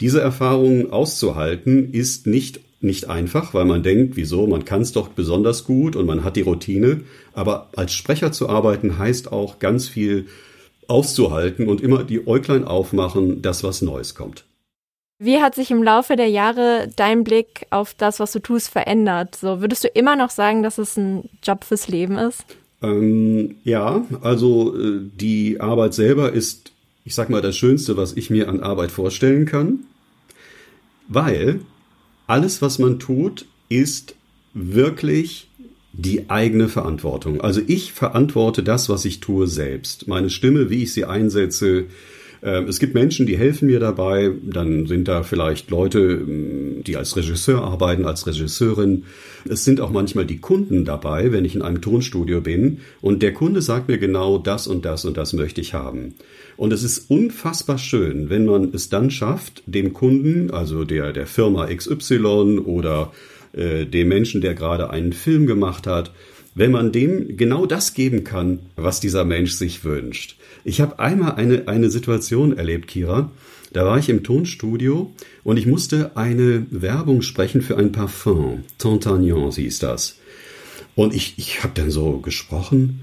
Diese 0.00 0.20
Erfahrung 0.20 0.92
auszuhalten 0.92 1.92
ist 1.92 2.26
nicht 2.26 2.60
nicht 2.84 3.08
einfach, 3.08 3.54
weil 3.54 3.64
man 3.64 3.84
denkt, 3.84 4.16
wieso, 4.16 4.48
man 4.48 4.64
kann 4.64 4.82
es 4.82 4.90
doch 4.90 5.06
besonders 5.06 5.64
gut 5.64 5.94
und 5.94 6.04
man 6.04 6.24
hat 6.24 6.34
die 6.34 6.40
Routine. 6.40 7.02
Aber 7.32 7.68
als 7.76 7.92
Sprecher 7.92 8.32
zu 8.32 8.48
arbeiten 8.48 8.98
heißt 8.98 9.30
auch 9.30 9.60
ganz 9.60 9.86
viel 9.86 10.26
auszuhalten 10.88 11.68
und 11.68 11.80
immer 11.80 12.02
die 12.02 12.26
Äuglein 12.26 12.64
aufmachen, 12.64 13.40
dass 13.40 13.62
was 13.62 13.82
Neues 13.82 14.16
kommt. 14.16 14.44
Wie 15.24 15.40
hat 15.40 15.54
sich 15.54 15.70
im 15.70 15.84
Laufe 15.84 16.16
der 16.16 16.26
Jahre 16.26 16.90
dein 16.96 17.22
Blick 17.22 17.66
auf 17.70 17.94
das, 17.94 18.18
was 18.18 18.32
du 18.32 18.40
tust, 18.40 18.68
verändert? 18.68 19.36
So, 19.36 19.60
würdest 19.60 19.84
du 19.84 19.88
immer 19.88 20.16
noch 20.16 20.30
sagen, 20.30 20.64
dass 20.64 20.78
es 20.78 20.96
ein 20.96 21.28
Job 21.44 21.62
fürs 21.62 21.86
Leben 21.86 22.18
ist? 22.18 22.44
Ähm, 22.82 23.54
ja, 23.62 24.04
also 24.22 24.76
äh, 24.76 24.98
die 25.14 25.60
Arbeit 25.60 25.94
selber 25.94 26.32
ist, 26.32 26.72
ich 27.04 27.14
sag 27.14 27.30
mal, 27.30 27.40
das 27.40 27.56
Schönste, 27.56 27.96
was 27.96 28.14
ich 28.14 28.30
mir 28.30 28.48
an 28.48 28.64
Arbeit 28.64 28.90
vorstellen 28.90 29.46
kann, 29.46 29.84
weil 31.06 31.60
alles, 32.26 32.60
was 32.60 32.80
man 32.80 32.98
tut, 32.98 33.46
ist 33.68 34.16
wirklich 34.54 35.48
die 35.92 36.30
eigene 36.30 36.68
Verantwortung. 36.68 37.40
Also 37.40 37.60
ich 37.64 37.92
verantworte 37.92 38.64
das, 38.64 38.88
was 38.88 39.04
ich 39.04 39.20
tue, 39.20 39.46
selbst. 39.46 40.08
Meine 40.08 40.30
Stimme, 40.30 40.68
wie 40.68 40.82
ich 40.82 40.92
sie 40.92 41.04
einsetze, 41.04 41.86
es 42.42 42.80
gibt 42.80 42.94
Menschen, 42.94 43.26
die 43.26 43.38
helfen 43.38 43.66
mir 43.66 43.78
dabei. 43.78 44.32
Dann 44.42 44.86
sind 44.86 45.06
da 45.06 45.22
vielleicht 45.22 45.70
Leute, 45.70 46.00
ähm, 46.00 46.82
die 46.84 46.96
als 46.96 47.16
Regisseur 47.16 47.62
arbeiten, 47.62 48.04
als 48.04 48.26
Regisseurin. 48.26 49.04
Es 49.48 49.64
sind 49.64 49.80
auch 49.80 49.90
manchmal 49.90 50.26
die 50.26 50.38
Kunden 50.38 50.84
dabei, 50.84 51.30
wenn 51.30 51.44
ich 51.44 51.54
in 51.54 51.62
einem 51.62 51.80
Tonstudio 51.80 52.40
bin 52.40 52.78
und 53.00 53.22
der 53.22 53.32
Kunde 53.32 53.62
sagt 53.62 53.88
mir 53.88 53.98
genau 53.98 54.38
das 54.38 54.66
und 54.66 54.84
das 54.84 55.04
und 55.04 55.16
das 55.16 55.32
möchte 55.32 55.60
ich 55.60 55.72
haben. 55.74 56.14
Und 56.56 56.72
es 56.72 56.82
ist 56.82 57.10
unfassbar 57.10 57.78
schön, 57.78 58.28
wenn 58.28 58.44
man 58.44 58.72
es 58.74 58.88
dann 58.88 59.10
schafft, 59.10 59.62
dem 59.66 59.92
Kunden, 59.92 60.50
also 60.50 60.84
der, 60.84 61.12
der 61.12 61.26
Firma 61.26 61.66
XY 61.66 62.58
oder 62.64 63.12
äh, 63.52 63.86
dem 63.86 64.08
Menschen, 64.08 64.40
der 64.40 64.54
gerade 64.54 64.90
einen 64.90 65.12
Film 65.12 65.46
gemacht 65.46 65.86
hat, 65.86 66.12
wenn 66.54 66.70
man 66.70 66.92
dem 66.92 67.36
genau 67.36 67.66
das 67.66 67.94
geben 67.94 68.24
kann, 68.24 68.60
was 68.76 69.00
dieser 69.00 69.24
Mensch 69.24 69.52
sich 69.52 69.84
wünscht. 69.84 70.36
Ich 70.64 70.80
habe 70.80 70.98
einmal 70.98 71.36
eine, 71.36 71.68
eine 71.68 71.90
Situation 71.90 72.56
erlebt, 72.56 72.88
Kira. 72.88 73.30
Da 73.72 73.86
war 73.86 73.98
ich 73.98 74.10
im 74.10 74.22
Tonstudio 74.22 75.12
und 75.44 75.56
ich 75.56 75.66
musste 75.66 76.16
eine 76.16 76.66
Werbung 76.70 77.22
sprechen 77.22 77.62
für 77.62 77.78
ein 77.78 77.90
Parfum. 77.90 78.64
Tantagnan 78.78 79.50
hieß 79.50 79.78
das. 79.78 80.18
Und 80.94 81.14
ich, 81.14 81.34
ich 81.38 81.62
habe 81.62 81.72
dann 81.74 81.90
so 81.90 82.18
gesprochen 82.18 83.00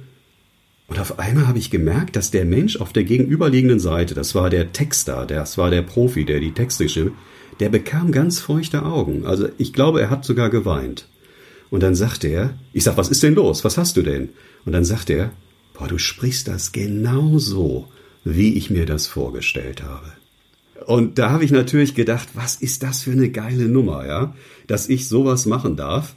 und 0.89 0.99
auf 0.99 1.19
einmal 1.19 1.47
habe 1.47 1.59
ich 1.59 1.69
gemerkt, 1.69 2.15
dass 2.15 2.31
der 2.31 2.45
Mensch 2.45 2.77
auf 2.77 2.91
der 2.91 3.03
gegenüberliegenden 3.03 3.79
Seite, 3.79 4.15
das 4.15 4.33
war 4.33 4.49
der 4.49 4.73
Texter, 4.73 5.25
das 5.27 5.57
war 5.57 5.69
der 5.69 5.83
Profi, 5.83 6.25
der 6.25 6.39
die 6.39 6.51
Texte 6.51 6.89
schrieb, 6.89 7.13
der 7.59 7.69
bekam 7.69 8.11
ganz 8.11 8.39
feuchte 8.39 8.83
Augen. 8.83 9.25
Also 9.25 9.49
ich 9.57 9.71
glaube, 9.71 10.01
er 10.01 10.09
hat 10.09 10.25
sogar 10.25 10.49
geweint. 10.49 11.07
Und 11.69 11.83
dann 11.83 11.95
sagte 11.95 12.27
er, 12.27 12.57
ich 12.73 12.83
sag, 12.83 12.97
was 12.97 13.09
ist 13.09 13.23
denn 13.23 13.35
los? 13.35 13.63
Was 13.63 13.77
hast 13.77 13.97
du 13.97 14.01
denn? 14.01 14.29
Und 14.65 14.73
dann 14.73 14.85
sagte 14.85 15.13
er, 15.13 15.31
boah, 15.73 15.87
du 15.87 15.97
sprichst 15.97 16.47
das 16.47 16.71
genau 16.71 17.37
so, 17.37 17.87
wie 18.23 18.57
ich 18.57 18.69
mir 18.69 18.85
das 18.85 19.07
vorgestellt 19.07 19.83
habe. 19.83 20.11
Und 20.85 21.19
da 21.19 21.29
habe 21.29 21.43
ich 21.43 21.51
natürlich 21.51 21.93
gedacht, 21.93 22.29
was 22.33 22.55
ist 22.55 22.83
das 22.83 23.03
für 23.03 23.11
eine 23.11 23.29
geile 23.29 23.65
Nummer, 23.65 24.05
ja, 24.07 24.35
dass 24.67 24.89
ich 24.89 25.07
sowas 25.07 25.45
machen 25.45 25.75
darf. 25.75 26.15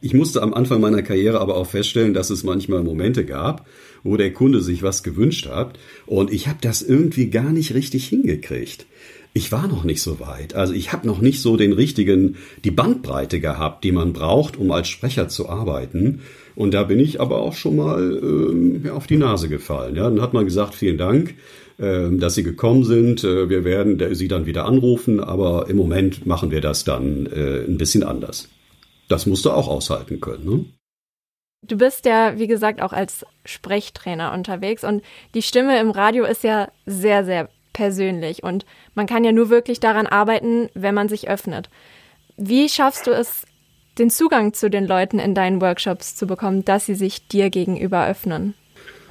Ich 0.00 0.14
musste 0.14 0.42
am 0.42 0.52
Anfang 0.54 0.80
meiner 0.80 1.02
Karriere 1.02 1.40
aber 1.40 1.56
auch 1.56 1.68
feststellen, 1.68 2.12
dass 2.12 2.30
es 2.30 2.42
manchmal 2.42 2.82
Momente 2.82 3.24
gab, 3.24 3.66
wo 4.02 4.16
der 4.16 4.32
Kunde 4.32 4.60
sich 4.60 4.82
was 4.82 5.04
gewünscht 5.04 5.46
hat 5.46 5.78
und 6.06 6.32
ich 6.32 6.48
habe 6.48 6.58
das 6.60 6.82
irgendwie 6.82 7.30
gar 7.30 7.52
nicht 7.52 7.74
richtig 7.74 8.08
hingekriegt 8.08 8.86
ich 9.34 9.50
war 9.50 9.66
noch 9.66 9.84
nicht 9.84 10.02
so 10.02 10.20
weit. 10.20 10.54
Also 10.54 10.74
ich 10.74 10.92
habe 10.92 11.06
noch 11.06 11.20
nicht 11.20 11.40
so 11.40 11.56
den 11.56 11.72
richtigen, 11.72 12.36
die 12.64 12.70
Bandbreite 12.70 13.40
gehabt, 13.40 13.82
die 13.84 13.92
man 13.92 14.12
braucht, 14.12 14.56
um 14.58 14.70
als 14.70 14.88
Sprecher 14.88 15.28
zu 15.28 15.48
arbeiten. 15.48 16.20
Und 16.54 16.74
da 16.74 16.82
bin 16.84 17.00
ich 17.00 17.20
aber 17.20 17.38
auch 17.38 17.54
schon 17.54 17.76
mal 17.76 18.20
ähm, 18.22 18.90
auf 18.92 19.06
die 19.06 19.16
Nase 19.16 19.48
gefallen. 19.48 19.96
Ja, 19.96 20.04
dann 20.04 20.20
hat 20.20 20.34
man 20.34 20.44
gesagt, 20.44 20.74
vielen 20.74 20.98
Dank, 20.98 21.34
ähm, 21.78 22.20
dass 22.20 22.34
Sie 22.34 22.42
gekommen 22.42 22.84
sind. 22.84 23.24
Äh, 23.24 23.48
wir 23.48 23.64
werden 23.64 24.14
Sie 24.14 24.28
dann 24.28 24.44
wieder 24.44 24.66
anrufen, 24.66 25.18
aber 25.18 25.68
im 25.70 25.78
Moment 25.78 26.26
machen 26.26 26.50
wir 26.50 26.60
das 26.60 26.84
dann 26.84 27.26
äh, 27.26 27.64
ein 27.64 27.78
bisschen 27.78 28.02
anders. 28.02 28.50
Das 29.08 29.24
musst 29.24 29.46
du 29.46 29.50
auch 29.50 29.68
aushalten 29.68 30.20
können. 30.20 30.44
Ne? 30.44 30.64
Du 31.66 31.78
bist 31.78 32.04
ja, 32.04 32.38
wie 32.38 32.48
gesagt, 32.48 32.82
auch 32.82 32.92
als 32.92 33.24
Sprechtrainer 33.46 34.32
unterwegs 34.32 34.84
und 34.84 35.02
die 35.34 35.42
Stimme 35.42 35.80
im 35.80 35.90
Radio 35.90 36.24
ist 36.24 36.44
ja 36.44 36.70
sehr, 36.86 37.24
sehr 37.24 37.48
persönlich 37.72 38.42
und 38.42 38.64
man 38.94 39.06
kann 39.06 39.24
ja 39.24 39.32
nur 39.32 39.50
wirklich 39.50 39.80
daran 39.80 40.06
arbeiten, 40.06 40.68
wenn 40.74 40.94
man 40.94 41.08
sich 41.08 41.28
öffnet. 41.28 41.68
Wie 42.36 42.68
schaffst 42.68 43.06
du 43.06 43.10
es, 43.10 43.46
den 43.98 44.10
Zugang 44.10 44.54
zu 44.54 44.70
den 44.70 44.86
Leuten 44.86 45.18
in 45.18 45.34
deinen 45.34 45.60
Workshops 45.60 46.16
zu 46.16 46.26
bekommen, 46.26 46.64
dass 46.64 46.86
sie 46.86 46.94
sich 46.94 47.28
dir 47.28 47.50
gegenüber 47.50 48.06
öffnen? 48.06 48.54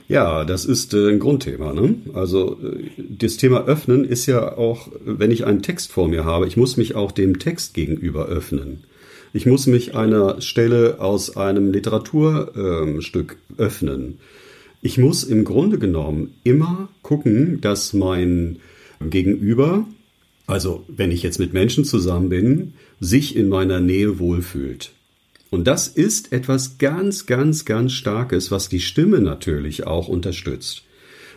Ja, 0.08 0.44
das 0.44 0.66
ist 0.66 0.94
äh, 0.94 1.10
ein 1.10 1.20
Grundthema. 1.20 1.72
Ne? 1.72 1.96
Also 2.14 2.58
äh, 2.62 2.90
das 2.98 3.38
Thema 3.38 3.64
Öffnen 3.66 4.04
ist 4.04 4.26
ja 4.26 4.58
auch, 4.58 4.90
wenn 5.06 5.32
ich 5.32 5.46
einen 5.46 5.62
Text 5.62 5.94
vor 5.94 6.10
mir 6.10 6.26
habe, 6.26 6.48
ich 6.48 6.58
muss 6.58 6.76
mich 6.76 6.96
auch 6.96 7.14
dem 7.14 7.40
Text 7.40 7.74
gegenüber 7.74 8.26
öffnen. 8.26 8.84
Ich 9.32 9.46
muss 9.46 9.68
mich 9.68 9.96
einer 9.96 10.42
Stelle 10.42 10.98
aus 11.00 11.38
einem 11.38 11.72
Literaturstück 11.72 13.38
äh, 13.58 13.62
öffnen. 13.62 14.20
Ich 14.84 14.98
muss 14.98 15.24
im 15.24 15.44
Grunde 15.44 15.78
genommen 15.78 16.34
immer 16.44 16.90
gucken, 17.04 17.62
dass 17.62 17.94
mein 17.94 18.58
Gegenüber, 19.00 19.86
also 20.48 20.84
wenn 20.88 21.12
ich 21.12 21.22
jetzt 21.22 21.38
mit 21.38 21.54
Menschen 21.54 21.86
zusammen 21.86 22.30
bin, 22.30 22.74
sich 23.00 23.36
in 23.36 23.48
meiner 23.48 23.80
Nähe 23.80 24.18
wohlfühlt. 24.18 24.92
Und 25.52 25.68
das 25.68 25.88
ist 25.88 26.32
etwas 26.32 26.80
ganz, 26.80 27.28
ganz, 27.28 27.66
ganz 27.66 27.92
Starkes, 27.92 28.50
was 28.50 28.70
die 28.70 28.80
Stimme 28.80 29.20
natürlich 29.20 29.86
auch 29.86 30.08
unterstützt. 30.08 30.84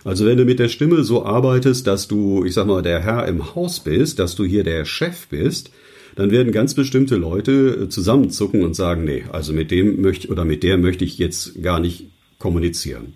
Also 0.05 0.25
wenn 0.25 0.39
du 0.39 0.45
mit 0.45 0.59
der 0.59 0.69
Stimme 0.69 1.03
so 1.03 1.25
arbeitest, 1.25 1.87
dass 1.87 2.09
du, 2.09 2.45
ich 2.45 2.55
sag 2.55 2.67
mal, 2.67 2.83
der 2.83 3.01
Herr 3.01 3.27
im 3.27 3.55
Haus 3.55 3.81
bist, 3.81 4.19
dass 4.21 4.37
du 4.37 4.45
hier 4.45 4.65
der 4.65 4.87
Chef 4.87 5.27
bist, 5.29 5.71
dann 6.17 6.31
werden 6.31 6.53
ganz 6.53 6.75
bestimmte 6.75 7.17
Leute 7.17 7.89
zusammenzucken 7.91 8.63
und 8.63 8.75
sagen, 8.75 9.05
nee, 9.05 9.25
also 9.33 9.53
mit 9.53 9.71
dem 9.71 10.01
möchte 10.01 10.29
oder 10.29 10.45
mit 10.45 10.63
der 10.63 10.79
möchte 10.79 11.05
ich 11.05 11.19
jetzt 11.19 11.63
gar 11.63 11.81
nicht 11.81 12.07
kommunizieren. 12.39 13.15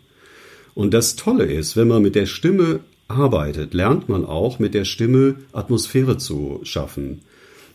Und 0.79 0.95
das 0.95 1.17
Tolle 1.17 1.45
ist, 1.47 1.77
wenn 1.77 1.89
man 1.89 2.03
mit 2.03 2.15
der 2.15 2.27
Stimme 2.27 2.79
arbeitet, 3.09 3.75
lernt 3.75 4.09
man 4.09 4.25
auch 4.25 4.61
mit 4.61 4.75
der 4.75 4.85
Stimme 4.85 5.35
Atmosphäre 5.53 6.19
zu 6.19 6.61
schaffen. 6.63 7.23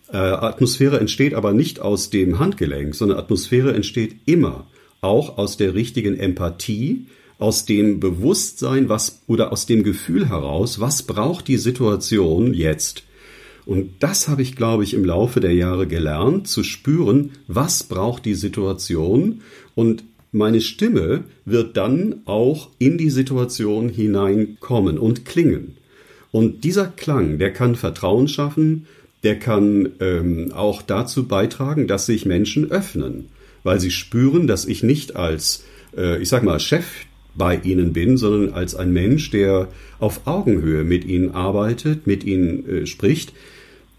Äh, 0.08 0.16
Atmosphäre 0.16 1.02
entsteht 1.02 1.34
aber 1.34 1.52
nicht 1.52 1.82
aus 1.82 2.12
dem 2.12 2.40
Handgelenk, 2.40 2.96
sondern 2.96 3.18
Atmosphäre 3.18 3.74
entsteht 3.74 4.16
immer 4.26 4.68
auch 5.02 5.38
aus 5.38 5.58
der 5.58 5.74
richtigen 5.74 6.18
Empathie, 6.18 7.08
aus 7.40 7.66
dem 7.66 8.00
Bewusstsein, 8.00 8.88
was 8.88 9.24
oder 9.28 9.52
aus 9.52 9.66
dem 9.66 9.84
Gefühl 9.84 10.30
heraus, 10.30 10.80
was 10.80 11.04
braucht 11.04 11.50
die 11.50 11.58
Situation 11.58 12.54
jetzt? 12.54 13.04
Und 13.66 13.92
das 14.00 14.30
habe 14.30 14.44
ich, 14.44 14.56
glaube 14.56 14.86
ich, 14.86 14.94
im 14.94 15.04
Laufe 15.04 15.42
der 15.42 15.54
Jahre 15.54 15.88
gelernt, 15.88 16.48
zu 16.48 16.64
spüren, 16.64 17.32
was 17.48 17.84
braucht 17.84 18.24
die 18.24 18.36
Situation 18.36 19.42
und 19.76 20.06
meine 20.34 20.62
Stimme 20.62 21.24
wird 21.46 21.78
dann 21.78 22.22
auch 22.26 22.70
in 22.80 22.98
die 22.98 23.12
Situation 23.12 23.88
hineinkommen 23.88 24.98
und 24.98 25.26
klingen. 25.26 25.78
Und 26.32 26.64
dieser 26.64 26.88
Klang, 26.88 27.38
der 27.38 27.54
kann 27.54 27.76
Vertrauen 27.76 28.28
schaffen, 28.28 28.88
der 29.22 29.38
kann 29.40 29.90
ähm, 30.00 30.52
auch 30.52 30.82
dazu 30.82 31.28
beitragen, 31.28 31.88
dass 31.88 32.08
sich 32.08 32.26
Menschen 32.26 32.72
öffnen, 32.72 33.30
weil 33.64 33.80
sie 33.80 33.92
spüren, 33.92 34.48
dass 34.48 34.66
ich 34.66 34.84
nicht 34.84 35.16
als, 35.16 35.64
äh, 35.96 36.22
ich 36.22 36.30
sag 36.30 36.44
mal, 36.44 36.60
Chef 36.60 36.86
bei 37.36 37.56
ihnen 37.58 37.94
bin, 37.94 38.18
sondern 38.18 38.54
als 38.54 38.76
ein 38.76 38.92
Mensch, 38.92 39.30
der 39.30 39.70
auf 40.00 40.26
Augenhöhe 40.26 40.84
mit 40.84 41.06
ihnen 41.06 41.32
arbeitet, 41.32 42.08
mit 42.08 42.24
ihnen 42.24 42.68
äh, 42.68 42.86
spricht, 42.86 43.34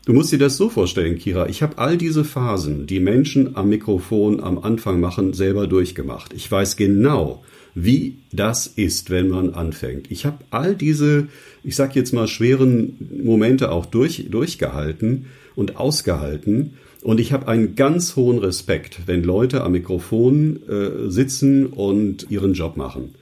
Du 0.07 0.13
musst 0.13 0.33
dir 0.33 0.39
das 0.39 0.59
so 0.59 0.69
vorstellen, 0.69 1.17
Kira. 1.17 1.49
Ich 1.49 1.63
habe 1.63 1.79
all 1.79 1.97
diese 1.97 2.25
Phasen, 2.25 2.87
die 2.87 3.01
Menschen 3.01 3.57
am 3.57 3.71
Mikrofon 3.71 4.39
am 4.41 4.59
Anfang 4.59 5.01
machen, 5.01 5.33
selber 5.33 5.67
durchgemacht. 5.67 6.35
Ich 6.35 6.51
weiß 6.51 6.77
genau, 6.77 7.43
wie 7.75 8.17
das 8.31 8.67
ist, 8.67 9.09
wenn 9.09 9.31
man 9.31 9.55
anfängt. 9.55 10.11
Ich 10.11 10.27
habe 10.27 10.45
all 10.51 10.77
diese, 10.77 11.29
ich 11.63 11.75
sag 11.75 11.97
jetzt 11.97 12.13
mal, 12.13 12.29
schweren 12.29 13.23
Momente 13.25 13.73
auch 13.73 13.87
durch, 13.87 14.27
durchgehalten 14.31 15.25
und 15.57 15.77
ausgehalten. 15.77 16.75
Und 17.03 17.19
ich 17.19 17.33
habe 17.33 17.49
einen 17.49 17.75
ganz 17.75 18.15
hohen 18.15 18.39
Respekt, 18.39 19.01
wenn 19.07 19.25
Leute 19.25 19.65
am 19.65 19.73
Mikrofon 19.73 20.61
äh, 20.69 21.11
sitzen 21.11 21.65
und 21.67 22.31
ihren 22.31 22.53
Job 22.53 22.77
machen. 22.77 23.15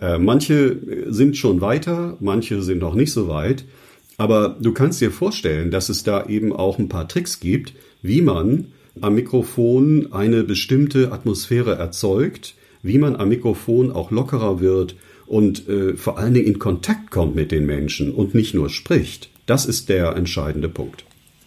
Äh, 0.00 0.16
manche 0.16 0.78
sind 1.08 1.36
schon 1.36 1.60
weiter, 1.60 2.16
manche 2.20 2.62
sind 2.62 2.78
noch 2.78 2.94
nicht 2.94 3.12
so 3.12 3.28
weit. 3.28 3.66
Aber 4.16 4.56
du 4.60 4.72
kannst 4.72 5.00
dir 5.00 5.10
vorstellen, 5.10 5.70
dass 5.70 5.88
es 5.88 6.04
da 6.04 6.26
eben 6.26 6.52
auch 6.52 6.78
ein 6.78 6.88
paar 6.88 7.08
Tricks 7.08 7.40
gibt, 7.40 7.74
wie 8.02 8.22
man 8.22 8.72
am 9.00 9.14
Mikrofon 9.14 10.12
eine 10.12 10.44
bestimmte 10.44 11.10
Atmosphäre 11.12 11.76
erzeugt, 11.76 12.54
wie 12.82 12.98
man 12.98 13.16
am 13.16 13.28
Mikrofon 13.28 13.90
auch 13.90 14.10
lockerer 14.10 14.60
wird 14.60 14.94
und 15.26 15.68
äh, 15.68 15.96
vor 15.96 16.18
allen 16.18 16.34
Dingen 16.34 16.46
in 16.46 16.58
Kontakt 16.58 17.10
kommt 17.10 17.34
mit 17.34 17.50
den 17.50 17.66
Menschen 17.66 18.12
und 18.12 18.34
nicht 18.34 18.54
nur 18.54 18.68
spricht. 18.68 19.30
Das 19.46 19.66
ist 19.66 19.88
der 19.88 20.14
entscheidende 20.16 20.68
Punkt. 20.68 21.04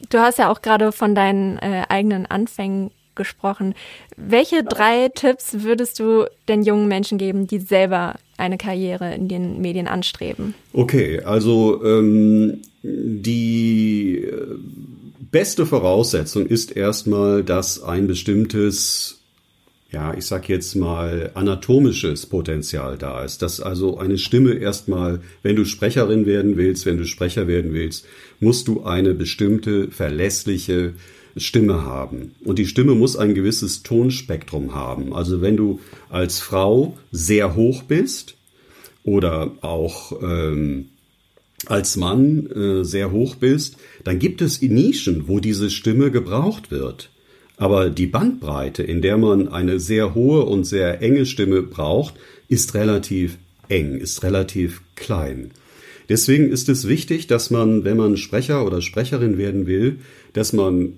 Du 0.09 0.19
hast 0.19 0.39
ja 0.39 0.51
auch 0.51 0.61
gerade 0.61 0.91
von 0.91 1.15
deinen 1.15 1.57
äh, 1.57 1.83
eigenen 1.89 2.25
Anfängen 2.25 2.91
gesprochen. 3.17 3.75
Welche 4.15 4.63
drei 4.63 5.09
Tipps 5.13 5.63
würdest 5.63 5.99
du 5.99 6.25
den 6.47 6.63
jungen 6.63 6.87
Menschen 6.87 7.17
geben, 7.17 7.47
die 7.47 7.59
selber 7.59 8.15
eine 8.37 8.57
Karriere 8.57 9.13
in 9.13 9.27
den 9.27 9.59
Medien 9.59 9.87
anstreben? 9.87 10.53
Okay, 10.71 11.21
also 11.21 11.83
ähm, 11.83 12.61
die 12.83 14.25
beste 15.31 15.65
Voraussetzung 15.65 16.45
ist 16.45 16.75
erstmal, 16.75 17.43
dass 17.43 17.83
ein 17.83 18.07
bestimmtes 18.07 19.17
ja, 19.91 20.13
ich 20.13 20.25
sag 20.25 20.49
jetzt 20.49 20.75
mal, 20.75 21.31
anatomisches 21.33 22.25
Potenzial 22.25 22.97
da 22.97 23.23
ist. 23.23 23.41
Dass 23.41 23.61
also 23.61 23.97
eine 23.97 24.17
Stimme 24.17 24.53
erstmal, 24.53 25.21
wenn 25.43 25.55
du 25.55 25.63
Sprecherin 25.63 26.25
werden 26.25 26.57
willst, 26.57 26.85
wenn 26.85 26.97
du 26.97 27.05
Sprecher 27.05 27.47
werden 27.47 27.73
willst, 27.73 28.05
musst 28.39 28.67
du 28.67 28.83
eine 28.83 29.13
bestimmte 29.13 29.89
verlässliche 29.89 30.93
Stimme 31.39 31.85
haben. 31.85 32.35
Und 32.43 32.59
die 32.59 32.65
Stimme 32.65 32.95
muss 32.95 33.15
ein 33.15 33.35
gewisses 33.35 33.83
Tonspektrum 33.83 34.73
haben. 34.73 35.13
Also 35.13 35.41
wenn 35.41 35.57
du 35.57 35.79
als 36.09 36.39
Frau 36.39 36.97
sehr 37.11 37.55
hoch 37.55 37.83
bist 37.83 38.35
oder 39.03 39.51
auch 39.61 40.21
ähm, 40.21 40.89
als 41.65 41.97
Mann 41.97 42.47
äh, 42.47 42.83
sehr 42.83 43.11
hoch 43.11 43.35
bist, 43.35 43.77
dann 44.03 44.19
gibt 44.19 44.41
es 44.41 44.61
Nischen, 44.61 45.27
wo 45.27 45.39
diese 45.39 45.69
Stimme 45.69 46.11
gebraucht 46.11 46.71
wird. 46.71 47.09
Aber 47.57 47.89
die 47.89 48.05
Bandbreite, 48.05 48.83
in 48.83 49.01
der 49.01 49.17
man 49.17 49.47
eine 49.47 49.79
sehr 49.79 50.13
hohe 50.13 50.45
und 50.45 50.63
sehr 50.63 51.01
enge 51.01 51.25
Stimme 51.25 51.63
braucht, 51.63 52.13
ist 52.47 52.75
relativ 52.75 53.37
eng, 53.67 53.95
ist 53.95 54.23
relativ 54.23 54.81
klein. 54.95 55.51
Deswegen 56.09 56.49
ist 56.49 56.69
es 56.69 56.87
wichtig, 56.87 57.27
dass 57.27 57.49
man, 57.49 57.83
wenn 57.83 57.97
man 57.97 58.15
Sprecher 58.15 58.65
oder 58.65 58.81
Sprecherin 58.81 59.37
werden 59.37 59.67
will, 59.67 59.99
dass 60.33 60.53
man 60.53 60.93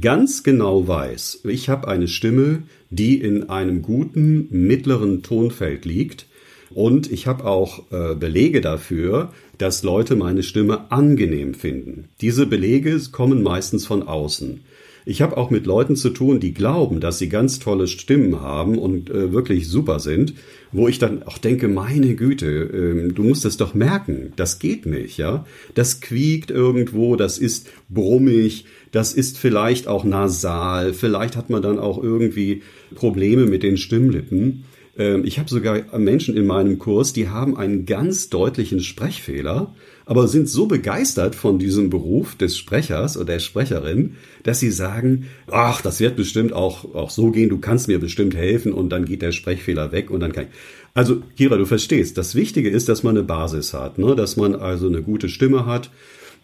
ganz 0.00 0.42
genau 0.42 0.86
weiß, 0.86 1.40
ich 1.44 1.68
habe 1.68 1.88
eine 1.88 2.08
Stimme, 2.08 2.62
die 2.90 3.20
in 3.20 3.48
einem 3.50 3.82
guten 3.82 4.48
mittleren 4.50 5.22
Tonfeld 5.22 5.84
liegt 5.84 6.26
und 6.70 7.10
ich 7.10 7.26
habe 7.26 7.44
auch 7.44 7.90
äh, 7.90 8.14
Belege 8.14 8.60
dafür, 8.60 9.32
dass 9.56 9.82
Leute 9.82 10.14
meine 10.16 10.42
Stimme 10.42 10.90
angenehm 10.90 11.54
finden. 11.54 12.08
Diese 12.20 12.46
Belege 12.46 12.98
kommen 13.10 13.42
meistens 13.42 13.86
von 13.86 14.02
außen. 14.02 14.60
Ich 15.08 15.22
habe 15.22 15.38
auch 15.38 15.48
mit 15.48 15.64
Leuten 15.64 15.96
zu 15.96 16.10
tun, 16.10 16.38
die 16.38 16.52
glauben, 16.52 17.00
dass 17.00 17.18
sie 17.18 17.30
ganz 17.30 17.58
tolle 17.58 17.86
Stimmen 17.86 18.42
haben 18.42 18.76
und 18.76 19.08
äh, 19.08 19.32
wirklich 19.32 19.66
super 19.66 20.00
sind, 20.00 20.34
wo 20.70 20.86
ich 20.86 20.98
dann 20.98 21.22
auch 21.22 21.38
denke, 21.38 21.66
meine 21.66 22.14
Güte, 22.14 22.46
äh, 22.46 23.10
du 23.10 23.22
musst 23.22 23.46
es 23.46 23.56
doch 23.56 23.72
merken, 23.72 24.34
das 24.36 24.58
geht 24.58 24.84
nicht, 24.84 25.16
ja. 25.16 25.46
Das 25.74 26.02
quiekt 26.02 26.50
irgendwo, 26.50 27.16
das 27.16 27.38
ist 27.38 27.68
brummig, 27.88 28.66
das 28.90 29.12
ist 29.12 29.38
vielleicht 29.38 29.86
auch 29.86 30.04
nasal, 30.04 30.94
vielleicht 30.94 31.36
hat 31.36 31.50
man 31.50 31.62
dann 31.62 31.78
auch 31.78 32.02
irgendwie 32.02 32.62
Probleme 32.94 33.46
mit 33.46 33.62
den 33.62 33.76
Stimmlippen. 33.76 34.64
Ähm, 34.96 35.24
ich 35.24 35.38
habe 35.38 35.48
sogar 35.48 35.98
Menschen 35.98 36.36
in 36.36 36.46
meinem 36.46 36.78
Kurs, 36.78 37.12
die 37.12 37.28
haben 37.28 37.56
einen 37.56 37.86
ganz 37.86 38.28
deutlichen 38.28 38.80
Sprechfehler, 38.80 39.74
aber 40.06 40.26
sind 40.26 40.48
so 40.48 40.66
begeistert 40.66 41.34
von 41.34 41.58
diesem 41.58 41.90
Beruf 41.90 42.34
des 42.34 42.56
Sprechers 42.56 43.16
oder 43.16 43.26
der 43.34 43.38
Sprecherin, 43.40 44.16
dass 44.42 44.58
sie 44.58 44.70
sagen, 44.70 45.26
ach, 45.50 45.82
das 45.82 46.00
wird 46.00 46.16
bestimmt 46.16 46.54
auch, 46.54 46.94
auch 46.94 47.10
so 47.10 47.30
gehen, 47.30 47.50
du 47.50 47.58
kannst 47.58 47.88
mir 47.88 48.00
bestimmt 48.00 48.34
helfen 48.34 48.72
und 48.72 48.88
dann 48.88 49.04
geht 49.04 49.22
der 49.22 49.32
Sprechfehler 49.32 49.92
weg 49.92 50.10
und 50.10 50.20
dann 50.20 50.32
kann 50.32 50.44
ich. 50.44 50.50
Also, 50.94 51.22
Kira, 51.36 51.56
du 51.58 51.66
verstehst, 51.66 52.18
das 52.18 52.34
Wichtige 52.34 52.70
ist, 52.70 52.88
dass 52.88 53.02
man 53.02 53.16
eine 53.16 53.24
Basis 53.24 53.74
hat, 53.74 53.98
ne? 53.98 54.16
dass 54.16 54.36
man 54.36 54.54
also 54.54 54.88
eine 54.88 55.02
gute 55.02 55.28
Stimme 55.28 55.66
hat, 55.66 55.90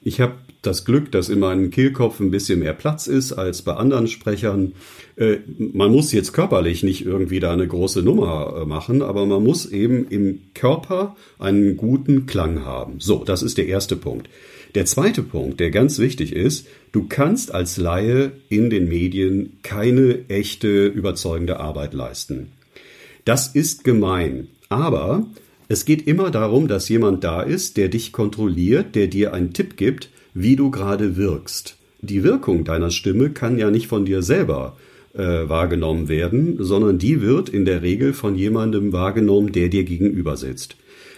ich 0.03 0.21
habe 0.21 0.35
das 0.67 0.85
Glück, 0.85 1.13
dass 1.13 1.29
in 1.29 1.39
meinem 1.39 1.71
Kehlkopf 1.71 2.21
ein 2.21 2.31
bisschen 2.31 2.61
mehr 2.61 2.73
Platz 2.73 3.07
ist 3.07 3.33
als 3.33 3.63
bei 3.63 3.75
anderen 3.75 4.09
Sprechern. 4.09 4.73
Äh, 5.17 5.37
man 5.59 5.93
muss 5.93 6.13
jetzt 6.13 6.33
körperlich 6.33 6.83
nicht 6.83 7.05
irgendwie 7.05 7.41
da 7.41 7.53
eine 7.53 7.67
große 7.67 8.03
Nummer 8.03 8.63
äh, 8.63 8.67
machen, 8.67 9.03
aber 9.03 9.27
man 9.27 9.43
muss 9.43 9.67
eben 9.67 10.09
im 10.09 10.41
Körper 10.55 11.17
einen 11.39 11.77
guten 11.77 12.27
Klang 12.27 12.65
haben. 12.65 13.01
So, 13.01 13.25
das 13.25 13.43
ist 13.43 13.59
der 13.59 13.67
erste 13.67 13.97
Punkt. 13.97 14.29
Der 14.75 14.87
zweite 14.87 15.23
Punkt, 15.23 15.61
der 15.61 15.71
ganz 15.71 16.01
wichtig 16.01 16.33
ist, 16.33 16.67
du 16.91 17.07
kannst 17.09 17.55
als 17.55 17.77
Laie 17.77 18.33
in 18.49 18.71
den 18.71 18.89
Medien 18.89 19.59
keine 19.63 20.29
echte 20.29 20.87
überzeugende 20.87 21.61
Arbeit 21.61 21.95
leisten. 21.95 22.49
Das 23.25 23.47
ist 23.47 23.85
gemein, 23.85 24.49
aber 24.69 25.27
es 25.69 25.85
geht 25.85 26.07
immer 26.07 26.31
darum, 26.31 26.69
dass 26.69 26.89
jemand 26.89 27.25
da 27.25 27.41
ist, 27.41 27.77
der 27.77 27.89
dich 27.89 28.13
kontrolliert, 28.13 28.95
der 28.95 29.07
dir 29.07 29.33
einen 29.33 29.53
Tipp 29.53 29.77
gibt, 29.77 30.11
wie 30.35 30.57
du 30.57 30.71
gerade 30.71 31.17
wirkst. 31.17 31.77
Die 32.01 32.23
Wirkung 32.23 32.65
deiner 32.65 32.91
Stimme 32.91 33.31
kann 33.31 33.57
ja 33.57 33.71
nicht 33.71 33.87
von 33.87 34.05
dir 34.05 34.23
selber 34.23 34.77
äh, 35.15 35.49
wahrgenommen 35.49 36.09
werden, 36.09 36.57
sondern 36.59 36.99
die 36.99 37.23
wird 37.23 37.49
in 37.49 37.65
der 37.65 37.83
Regel 37.83 38.13
von 38.13 38.35
jemandem 38.35 38.93
wahrgenommen, 38.93 39.53
der 39.53 39.69
dir 39.69 39.85
gegenüber 39.85 40.37
sitzt. 40.37 40.77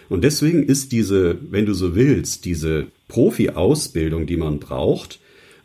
Und 0.09 0.23
deswegen 0.23 0.63
ist 0.63 0.93
diese, 0.93 1.39
wenn 1.51 1.67
du 1.67 1.75
so 1.75 1.97
willst, 1.97 2.45
diese 2.45 2.87
Profi-Ausbildung, 3.09 4.27
die 4.27 4.37
man 4.37 4.61
braucht, 4.61 5.19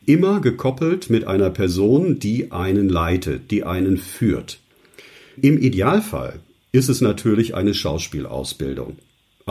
immer 0.06 0.42
gekoppelt 0.42 1.10
mit 1.10 1.28
einer 1.28 1.52
Person, 1.52 2.18
die 2.18 2.52
einen 2.52 2.90
leitet, 2.90 3.52
die 3.52 3.64
einen 3.64 3.98
führt. 3.98 4.60
Im 5.40 5.60
Idealfall 5.60 6.40
ist 6.72 6.90
es 6.90 7.02
natürlich 7.02 7.54
eine 7.54 7.74
Schauspielausbildung. 7.74 8.98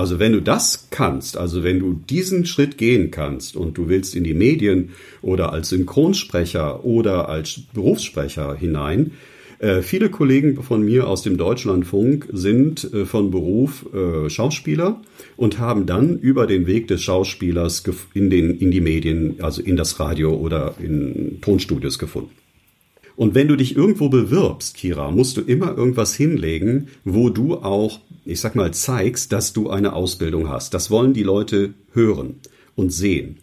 Also 0.01 0.19
wenn 0.19 0.33
du 0.33 0.41
das 0.41 0.89
kannst, 0.91 1.37
also 1.37 1.63
wenn 1.63 1.79
du 1.79 1.93
diesen 1.93 2.47
Schritt 2.47 2.79
gehen 2.79 3.11
kannst 3.11 3.55
und 3.55 3.77
du 3.77 3.91
willst 3.91 4.17
in 4.17 4.25
die 4.25 4.33
Medien 4.33 4.93
oder 5.21 5.53
als 5.53 5.69
Synchronsprecher 5.69 6.87
oder 6.87 7.29
als 7.29 7.61
Berufssprecher 7.75 8.55
hinein, 8.55 9.11
äh, 9.59 9.83
viele 9.83 10.09
Kollegen 10.09 10.63
von 10.63 10.83
mir 10.83 11.07
aus 11.07 11.21
dem 11.21 11.37
Deutschlandfunk 11.37 12.29
sind 12.33 12.91
äh, 12.95 13.05
von 13.05 13.31
Beruf 13.31 13.85
äh, 13.93 14.31
Schauspieler 14.31 15.03
und 15.37 15.59
haben 15.59 15.85
dann 15.85 16.19
über 16.19 16.47
den 16.47 16.67
Weg 16.67 16.89
des 16.89 17.03
Schauspielers 17.03 17.85
in, 18.15 18.31
den, 18.31 18.57
in 18.59 18.71
die 18.71 18.81
Medien, 18.81 19.37
also 19.43 19.61
in 19.61 19.77
das 19.77 20.01
Radio 20.01 20.33
oder 20.33 20.77
in 20.83 21.43
Tonstudios 21.43 21.99
gefunden. 21.99 22.40
Und 23.21 23.35
wenn 23.35 23.49
du 23.49 23.57
dich 23.57 23.77
irgendwo 23.77 24.09
bewirbst, 24.09 24.75
Kira, 24.79 25.11
musst 25.11 25.37
du 25.37 25.43
immer 25.43 25.77
irgendwas 25.77 26.15
hinlegen, 26.15 26.89
wo 27.05 27.29
du 27.29 27.57
auch, 27.57 28.01
ich 28.25 28.41
sag 28.41 28.55
mal, 28.55 28.73
zeigst, 28.73 29.31
dass 29.33 29.53
du 29.53 29.69
eine 29.69 29.93
Ausbildung 29.93 30.49
hast. 30.49 30.73
Das 30.73 30.91
wollen 30.91 31.13
die 31.13 31.23
Leute 31.23 31.75
hören 31.93 32.37
und 32.77 32.95
sehen. 32.95 33.37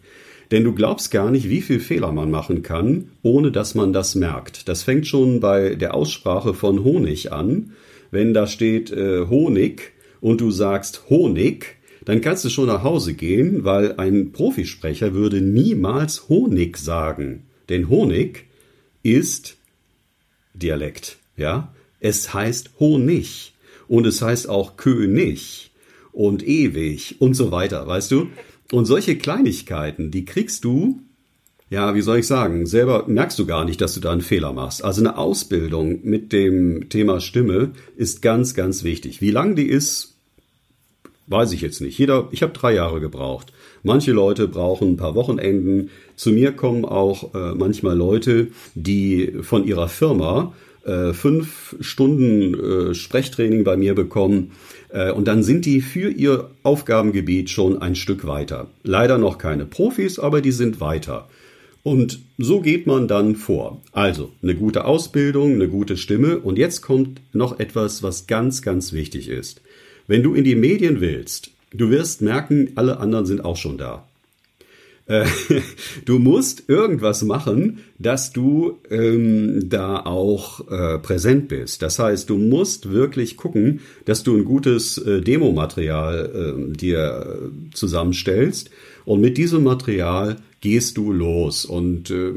Denn 0.50 0.64
du 0.64 0.74
glaubst 0.74 1.12
gar 1.12 1.30
nicht, 1.30 1.48
wie 1.48 1.60
viel 1.60 1.78
Fehler 1.78 2.10
man 2.10 2.28
machen 2.28 2.64
kann, 2.64 3.10
ohne 3.22 3.52
dass 3.52 3.76
man 3.76 3.92
das 3.92 4.16
merkt. 4.16 4.68
Das 4.68 4.82
fängt 4.82 5.06
schon 5.06 5.38
bei 5.38 5.76
der 5.76 5.94
Aussprache 5.94 6.54
von 6.54 6.82
Honig 6.82 7.30
an. 7.30 7.70
Wenn 8.10 8.34
da 8.34 8.48
steht 8.48 8.90
äh, 8.90 9.26
Honig 9.28 9.92
und 10.20 10.40
du 10.40 10.50
sagst 10.50 11.04
Honig, 11.08 11.76
dann 12.04 12.20
kannst 12.20 12.44
du 12.44 12.48
schon 12.48 12.66
nach 12.66 12.82
Hause 12.82 13.14
gehen, 13.14 13.62
weil 13.62 13.94
ein 13.96 14.32
Profisprecher 14.32 15.14
würde 15.14 15.40
niemals 15.40 16.28
Honig 16.28 16.78
sagen. 16.78 17.44
Denn 17.68 17.88
Honig 17.88 18.46
ist 19.04 19.57
Dialekt, 20.58 21.18
ja. 21.36 21.72
Es 22.00 22.32
heißt 22.32 22.70
Honig 22.78 23.54
und 23.88 24.06
es 24.06 24.22
heißt 24.22 24.48
auch 24.48 24.76
König 24.76 25.72
und 26.12 26.46
ewig 26.46 27.16
und 27.20 27.34
so 27.34 27.50
weiter, 27.50 27.86
weißt 27.86 28.10
du? 28.10 28.28
Und 28.72 28.84
solche 28.84 29.16
Kleinigkeiten, 29.16 30.10
die 30.10 30.24
kriegst 30.24 30.64
du, 30.64 31.00
ja, 31.70 31.94
wie 31.94 32.00
soll 32.00 32.18
ich 32.18 32.26
sagen, 32.26 32.66
selber 32.66 33.04
merkst 33.08 33.38
du 33.38 33.46
gar 33.46 33.64
nicht, 33.64 33.80
dass 33.80 33.94
du 33.94 34.00
da 34.00 34.12
einen 34.12 34.20
Fehler 34.20 34.52
machst. 34.52 34.84
Also 34.84 35.00
eine 35.00 35.16
Ausbildung 35.18 36.00
mit 36.02 36.32
dem 36.32 36.88
Thema 36.88 37.20
Stimme 37.20 37.72
ist 37.96 38.22
ganz, 38.22 38.54
ganz 38.54 38.84
wichtig. 38.84 39.20
Wie 39.20 39.30
lang 39.30 39.54
die 39.54 39.68
ist, 39.68 40.17
weiß 41.28 41.52
ich 41.52 41.60
jetzt 41.60 41.80
nicht. 41.80 41.98
Jeder, 41.98 42.28
ich 42.32 42.42
habe 42.42 42.52
drei 42.52 42.74
Jahre 42.74 43.00
gebraucht. 43.00 43.52
Manche 43.82 44.12
Leute 44.12 44.48
brauchen 44.48 44.92
ein 44.92 44.96
paar 44.96 45.14
Wochenenden. 45.14 45.90
Zu 46.16 46.30
mir 46.32 46.52
kommen 46.52 46.84
auch 46.84 47.34
äh, 47.34 47.54
manchmal 47.54 47.96
Leute, 47.96 48.48
die 48.74 49.34
von 49.42 49.64
ihrer 49.64 49.88
Firma 49.88 50.52
äh, 50.84 51.12
fünf 51.12 51.76
Stunden 51.80 52.54
äh, 52.54 52.94
Sprechtraining 52.94 53.64
bei 53.64 53.76
mir 53.76 53.94
bekommen. 53.94 54.52
Äh, 54.90 55.12
und 55.12 55.28
dann 55.28 55.42
sind 55.42 55.66
die 55.66 55.80
für 55.80 56.10
ihr 56.10 56.50
Aufgabengebiet 56.62 57.50
schon 57.50 57.80
ein 57.80 57.94
Stück 57.94 58.26
weiter. 58.26 58.68
Leider 58.82 59.18
noch 59.18 59.38
keine 59.38 59.66
Profis, 59.66 60.18
aber 60.18 60.40
die 60.40 60.52
sind 60.52 60.80
weiter. 60.80 61.28
Und 61.82 62.20
so 62.36 62.60
geht 62.60 62.86
man 62.86 63.08
dann 63.08 63.36
vor. 63.36 63.80
Also 63.92 64.32
eine 64.42 64.54
gute 64.54 64.84
Ausbildung, 64.84 65.54
eine 65.54 65.68
gute 65.68 65.96
Stimme. 65.96 66.38
Und 66.38 66.58
jetzt 66.58 66.82
kommt 66.82 67.20
noch 67.32 67.58
etwas, 67.60 68.02
was 68.02 68.26
ganz, 68.26 68.62
ganz 68.62 68.92
wichtig 68.92 69.28
ist. 69.28 69.60
Wenn 70.08 70.24
du 70.24 70.34
in 70.34 70.42
die 70.42 70.56
Medien 70.56 71.00
willst, 71.00 71.52
Du 71.72 71.90
wirst 71.90 72.22
merken, 72.22 72.70
alle 72.76 72.98
anderen 72.98 73.26
sind 73.26 73.44
auch 73.44 73.56
schon 73.56 73.76
da. 73.76 74.06
Äh, 75.06 75.26
du 76.06 76.18
musst 76.18 76.68
irgendwas 76.68 77.22
machen, 77.22 77.80
dass 77.98 78.32
du 78.32 78.78
ähm, 78.90 79.68
da 79.68 80.00
auch 80.00 80.66
äh, 80.70 80.98
präsent 80.98 81.48
bist. 81.48 81.82
Das 81.82 81.98
heißt, 81.98 82.30
du 82.30 82.38
musst 82.38 82.90
wirklich 82.90 83.36
gucken, 83.36 83.80
dass 84.06 84.22
du 84.22 84.36
ein 84.36 84.44
gutes 84.44 84.98
äh, 84.98 85.20
Demomaterial 85.20 86.30
äh, 86.70 86.76
dir 86.76 87.50
zusammenstellst 87.74 88.70
und 89.04 89.20
mit 89.20 89.36
diesem 89.36 89.62
Material 89.64 90.36
gehst 90.60 90.96
du 90.96 91.12
los 91.12 91.64
und 91.66 92.10
äh, 92.10 92.32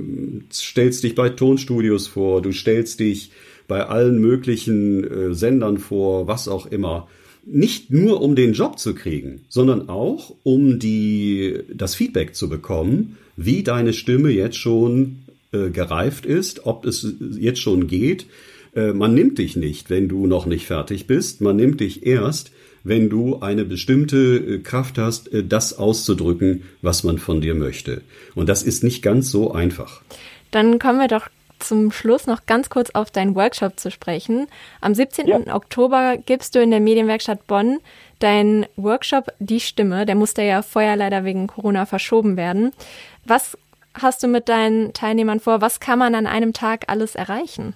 stellst 0.52 1.04
dich 1.04 1.16
bei 1.16 1.30
Tonstudios 1.30 2.08
vor, 2.08 2.42
du 2.42 2.52
stellst 2.52 3.00
dich 3.00 3.32
bei 3.68 3.86
allen 3.86 4.20
möglichen 4.20 5.04
äh, 5.04 5.34
Sendern 5.34 5.78
vor, 5.78 6.28
was 6.28 6.50
auch 6.50 6.66
immer 6.66 7.08
nicht 7.46 7.92
nur 7.92 8.22
um 8.22 8.36
den 8.36 8.54
Job 8.54 8.80
zu 8.80 8.94
kriegen, 8.94 9.42
sondern 9.50 9.90
auch 9.90 10.36
um 10.44 10.80
die, 10.80 11.60
das 11.74 11.96
Feedback 11.96 12.36
zu 12.36 12.50
bekommen, 12.50 13.18
wie 13.36 13.64
deine 13.64 13.94
Stimme 13.94 14.30
jetzt 14.30 14.58
schon 14.58 15.24
äh, 15.52 15.70
gereift 15.70 16.26
ist, 16.26 16.66
ob 16.66 16.86
es 16.86 17.16
jetzt 17.40 17.60
schon 17.60 17.88
geht. 17.88 18.28
Äh, 18.76 18.94
man 18.94 19.14
nimmt 19.14 19.38
dich 19.38 19.56
nicht, 19.56 19.90
wenn 19.90 20.08
du 20.08 20.28
noch 20.28 20.46
nicht 20.46 20.66
fertig 20.66 21.08
bist. 21.08 21.42
Man 21.42 21.56
nimmt 21.56 21.80
dich 21.80 22.06
erst, 22.06 22.52
wenn 22.84 23.10
du 23.10 23.40
eine 23.40 23.66
bestimmte 23.66 24.38
äh, 24.38 24.60
Kraft 24.60 24.98
hast, 24.98 25.34
äh, 25.34 25.44
das 25.44 25.78
auszudrücken, 25.78 26.64
was 26.82 27.04
man 27.04 27.18
von 27.18 27.42
dir 27.42 27.56
möchte. 27.56 28.02
Und 28.36 28.50
das 28.50 28.64
ist 28.64 28.84
nicht 28.84 29.02
ganz 29.02 29.32
so 29.32 29.52
einfach. 29.52 30.02
Dann 30.52 30.80
kommen 30.80 31.00
wir 31.00 31.08
doch 31.08 31.28
zum 31.72 31.90
Schluss 31.90 32.28
noch 32.28 32.46
ganz 32.48 32.70
kurz 32.70 32.90
auf 32.90 33.12
deinen 33.12 33.34
Workshop 33.34 33.80
zu 33.80 33.92
sprechen. 33.92 34.48
Am 34.82 34.94
17. 34.94 35.26
Ja. 35.26 35.40
Oktober 35.56 36.18
gibst 36.18 36.54
du 36.54 36.60
in 36.62 36.70
der 36.70 36.82
Medienwerkstatt 36.82 37.48
Bonn 37.48 37.80
deinen 38.20 38.66
Workshop 38.76 39.32
Die 39.40 39.62
Stimme. 39.62 40.06
Der 40.06 40.16
musste 40.16 40.42
ja 40.42 40.64
vorher 40.64 40.98
leider 40.98 41.24
wegen 41.24 41.48
Corona 41.48 41.86
verschoben 41.86 42.36
werden. 42.36 42.74
Was 43.24 43.58
hast 43.94 44.22
du 44.22 44.28
mit 44.28 44.50
deinen 44.50 44.92
Teilnehmern 44.92 45.40
vor? 45.40 45.62
Was 45.62 45.80
kann 45.80 45.98
man 45.98 46.14
an 46.14 46.28
einem 46.28 46.52
Tag 46.52 46.84
alles 46.88 47.16
erreichen? 47.16 47.74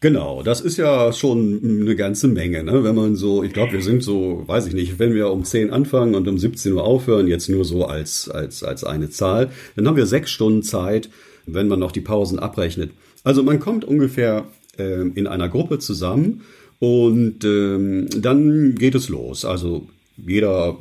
Genau, 0.00 0.42
das 0.42 0.60
ist 0.60 0.76
ja 0.76 1.12
schon 1.12 1.60
eine 1.62 1.94
ganze 1.94 2.26
Menge, 2.26 2.64
ne? 2.64 2.82
Wenn 2.82 2.96
man 2.96 3.14
so, 3.14 3.44
ich 3.44 3.52
glaube, 3.52 3.74
wir 3.74 3.82
sind 3.82 4.02
so, 4.02 4.42
weiß 4.44 4.66
ich 4.66 4.74
nicht, 4.74 4.98
wenn 4.98 5.14
wir 5.14 5.30
um 5.30 5.44
10 5.44 5.70
anfangen 5.70 6.16
und 6.16 6.26
um 6.26 6.36
17 6.36 6.72
Uhr 6.72 6.82
aufhören, 6.82 7.28
jetzt 7.28 7.48
nur 7.48 7.64
so 7.64 7.84
als, 7.84 8.28
als, 8.28 8.64
als 8.64 8.82
eine 8.82 9.08
Zahl, 9.08 9.50
dann 9.76 9.86
haben 9.86 9.96
wir 9.96 10.06
sechs 10.06 10.32
Stunden 10.32 10.64
Zeit, 10.64 11.10
wenn 11.46 11.68
man 11.68 11.78
noch 11.78 11.92
die 11.92 12.00
Pausen 12.00 12.40
abrechnet. 12.40 12.90
Also 13.24 13.42
man 13.42 13.60
kommt 13.60 13.84
ungefähr 13.84 14.46
äh, 14.78 15.02
in 15.14 15.26
einer 15.26 15.48
Gruppe 15.48 15.78
zusammen 15.78 16.42
und 16.78 17.44
ähm, 17.44 18.08
dann 18.16 18.74
geht 18.74 18.94
es 18.94 19.08
los. 19.08 19.44
Also 19.44 19.88
jeder 20.16 20.78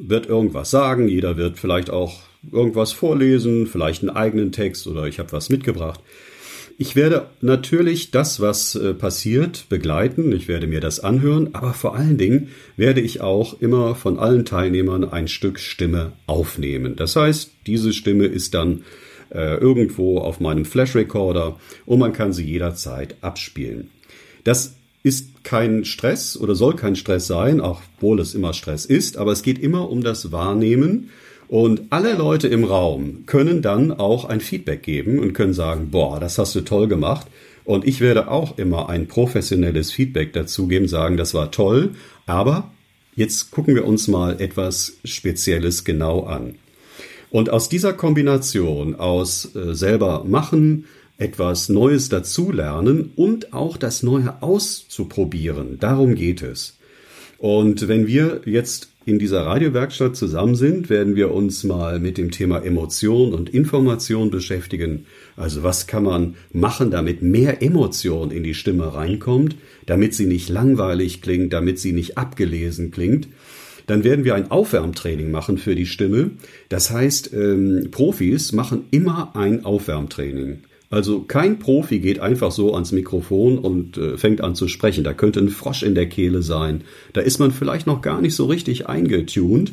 wird 0.00 0.26
irgendwas 0.26 0.70
sagen, 0.70 1.08
jeder 1.08 1.36
wird 1.36 1.58
vielleicht 1.58 1.90
auch 1.90 2.20
irgendwas 2.52 2.92
vorlesen, 2.92 3.66
vielleicht 3.66 4.02
einen 4.02 4.16
eigenen 4.16 4.52
Text 4.52 4.86
oder 4.86 5.06
ich 5.06 5.18
habe 5.18 5.32
was 5.32 5.50
mitgebracht. 5.50 6.00
Ich 6.78 6.96
werde 6.96 7.26
natürlich 7.42 8.10
das, 8.10 8.40
was 8.40 8.74
äh, 8.74 8.94
passiert, 8.94 9.66
begleiten. 9.68 10.32
Ich 10.32 10.48
werde 10.48 10.66
mir 10.66 10.80
das 10.80 10.98
anhören, 11.00 11.50
aber 11.52 11.74
vor 11.74 11.94
allen 11.94 12.16
Dingen 12.16 12.48
werde 12.78 13.02
ich 13.02 13.20
auch 13.20 13.60
immer 13.60 13.94
von 13.94 14.18
allen 14.18 14.46
Teilnehmern 14.46 15.04
ein 15.04 15.28
Stück 15.28 15.60
Stimme 15.60 16.12
aufnehmen. 16.26 16.96
Das 16.96 17.16
heißt, 17.16 17.50
diese 17.66 17.92
Stimme 17.92 18.24
ist 18.24 18.54
dann 18.54 18.84
äh, 19.30 19.56
irgendwo 19.56 20.18
auf 20.18 20.40
meinem 20.40 20.64
Flash 20.64 20.94
Recorder 20.94 21.58
und 21.86 21.98
man 21.98 22.12
kann 22.12 22.32
sie 22.32 22.44
jederzeit 22.44 23.16
abspielen. 23.20 23.90
Das 24.44 24.74
ist 25.02 25.44
kein 25.44 25.84
Stress 25.84 26.36
oder 26.36 26.54
soll 26.54 26.76
kein 26.76 26.96
Stress 26.96 27.26
sein, 27.26 27.60
auch 27.60 27.80
obwohl 27.96 28.20
es 28.20 28.34
immer 28.34 28.52
Stress 28.52 28.84
ist, 28.84 29.16
aber 29.16 29.32
es 29.32 29.42
geht 29.42 29.58
immer 29.58 29.90
um 29.90 30.02
das 30.02 30.32
Wahrnehmen 30.32 31.10
und 31.50 31.82
alle 31.90 32.14
Leute 32.14 32.46
im 32.46 32.62
Raum 32.62 33.24
können 33.26 33.60
dann 33.60 33.90
auch 33.90 34.24
ein 34.24 34.40
Feedback 34.40 34.84
geben 34.84 35.18
und 35.18 35.32
können 35.32 35.52
sagen, 35.52 35.90
boah, 35.90 36.20
das 36.20 36.38
hast 36.38 36.54
du 36.54 36.60
toll 36.60 36.86
gemacht. 36.86 37.26
Und 37.64 37.84
ich 37.86 38.00
werde 38.00 38.30
auch 38.30 38.56
immer 38.56 38.88
ein 38.88 39.08
professionelles 39.08 39.90
Feedback 39.90 40.32
dazu 40.32 40.68
geben, 40.68 40.86
sagen, 40.86 41.16
das 41.16 41.34
war 41.34 41.50
toll, 41.50 41.90
aber 42.24 42.70
jetzt 43.16 43.50
gucken 43.50 43.74
wir 43.74 43.84
uns 43.84 44.06
mal 44.06 44.40
etwas 44.40 44.98
Spezielles 45.04 45.84
genau 45.84 46.20
an. 46.22 46.54
Und 47.30 47.50
aus 47.50 47.68
dieser 47.68 47.92
Kombination 47.92 48.96
aus 48.96 49.54
äh, 49.54 49.74
selber 49.74 50.24
machen, 50.24 50.86
etwas 51.18 51.68
Neues 51.68 52.08
dazulernen 52.08 53.12
und 53.14 53.52
auch 53.52 53.76
das 53.76 54.02
Neue 54.02 54.42
auszuprobieren, 54.42 55.78
darum 55.78 56.14
geht 56.14 56.42
es. 56.42 56.78
Und 57.38 57.88
wenn 57.88 58.06
wir 58.06 58.42
jetzt 58.44 58.90
in 59.06 59.18
dieser 59.18 59.46
Radiowerkstatt 59.46 60.14
zusammen 60.14 60.54
sind, 60.54 60.90
werden 60.90 61.16
wir 61.16 61.32
uns 61.32 61.64
mal 61.64 61.98
mit 61.98 62.18
dem 62.18 62.30
Thema 62.30 62.62
Emotion 62.62 63.32
und 63.32 63.48
Information 63.48 64.30
beschäftigen. 64.30 65.06
Also 65.36 65.62
was 65.62 65.86
kann 65.86 66.04
man 66.04 66.34
machen, 66.52 66.90
damit 66.90 67.22
mehr 67.22 67.62
Emotion 67.62 68.30
in 68.30 68.42
die 68.42 68.54
Stimme 68.54 68.94
reinkommt, 68.94 69.56
damit 69.86 70.14
sie 70.14 70.26
nicht 70.26 70.50
langweilig 70.50 71.22
klingt, 71.22 71.52
damit 71.54 71.78
sie 71.78 71.92
nicht 71.92 72.18
abgelesen 72.18 72.90
klingt. 72.90 73.28
Dann 73.90 74.04
werden 74.04 74.24
wir 74.24 74.36
ein 74.36 74.52
Aufwärmtraining 74.52 75.32
machen 75.32 75.58
für 75.58 75.74
die 75.74 75.84
Stimme. 75.84 76.30
Das 76.68 76.92
heißt, 76.92 77.32
ähm, 77.34 77.88
Profis 77.90 78.52
machen 78.52 78.84
immer 78.92 79.34
ein 79.34 79.64
Aufwärmtraining. 79.64 80.60
Also 80.90 81.22
kein 81.22 81.58
Profi 81.58 81.98
geht 81.98 82.20
einfach 82.20 82.52
so 82.52 82.74
ans 82.74 82.92
Mikrofon 82.92 83.58
und 83.58 83.98
äh, 83.98 84.16
fängt 84.16 84.42
an 84.42 84.54
zu 84.54 84.68
sprechen. 84.68 85.02
Da 85.02 85.12
könnte 85.12 85.40
ein 85.40 85.48
Frosch 85.48 85.82
in 85.82 85.96
der 85.96 86.08
Kehle 86.08 86.42
sein. 86.42 86.82
Da 87.14 87.20
ist 87.20 87.40
man 87.40 87.50
vielleicht 87.50 87.88
noch 87.88 88.00
gar 88.00 88.20
nicht 88.20 88.36
so 88.36 88.46
richtig 88.46 88.86
eingetuned. 88.86 89.72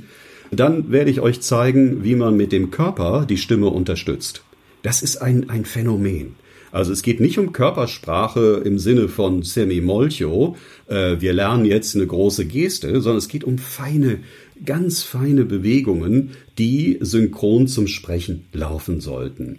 Dann 0.50 0.92
werde 0.92 1.12
ich 1.12 1.22
euch 1.22 1.42
zeigen, 1.42 2.04
wie 2.04 2.16
man 2.16 2.36
mit 2.36 2.52
dem 2.52 2.72
Körper 2.72 3.28
die 3.30 3.38
Stimme 3.38 3.68
unterstützt. 3.68 4.42
Das 4.82 5.04
ist 5.04 5.18
ein, 5.18 5.48
ein 5.52 5.64
Phänomen. 5.64 6.38
Also 6.78 6.94
es 6.94 7.02
geht 7.02 7.20
nicht 7.20 7.40
um 7.40 7.54
Körpersprache 7.54 8.62
im 8.64 8.78
Sinne 8.78 9.08
von 9.08 9.42
Semi 9.42 9.82
Molcho, 9.82 10.56
äh, 10.86 11.16
wir 11.20 11.34
lernen 11.34 11.66
jetzt 11.66 11.96
eine 11.96 12.06
große 12.06 12.46
Geste, 12.46 13.02
sondern 13.02 13.18
es 13.18 13.30
geht 13.30 13.44
um 13.44 13.58
feine, 13.58 14.20
ganz 14.64 15.02
feine 15.02 15.44
Bewegungen, 15.44 16.34
die 16.60 17.00
synchron 17.02 17.68
zum 17.68 17.88
Sprechen 17.88 18.46
laufen 18.54 19.02
sollten. 19.02 19.58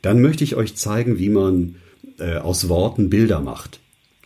Dann 0.00 0.22
möchte 0.22 0.42
ich 0.42 0.56
euch 0.56 0.74
zeigen, 0.74 1.18
wie 1.18 1.28
man 1.28 1.74
äh, 2.18 2.36
aus 2.36 2.66
Worten 2.70 3.10
Bilder 3.10 3.40
macht. 3.40 3.80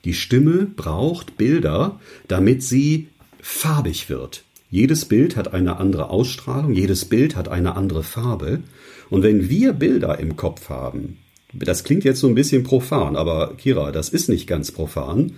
Die 0.05 0.14
Stimme 0.14 0.68
braucht 0.77 1.38
Bilder, 1.38 1.98
damit 2.29 2.62
sie 2.62 3.09
farbig 3.40 4.09
wird. 4.09 4.44
Jedes 4.70 5.07
Bild 5.07 5.35
hat 5.35 5.55
eine 5.55 5.79
andere 5.79 6.11
Ausstrahlung, 6.11 6.72
jedes 6.72 7.05
Bild 7.05 7.35
hat 7.35 7.48
eine 7.48 7.74
andere 7.74 8.05
Farbe. 8.05 8.61
Und 9.11 9.24
wenn 9.24 9.51
wir 9.51 9.72
Bilder 9.72 10.20
im 10.20 10.37
Kopf 10.37 10.68
haben, 10.68 11.16
das 11.53 11.85
klingt 11.85 12.05
jetzt 12.05 12.21
so 12.21 12.29
ein 12.29 12.35
bisschen 12.35 12.63
profan, 12.63 13.17
aber 13.17 13.55
Kira, 13.57 13.91
das 13.93 14.11
ist 14.11 14.29
nicht 14.29 14.47
ganz 14.47 14.71
profan. 14.71 15.33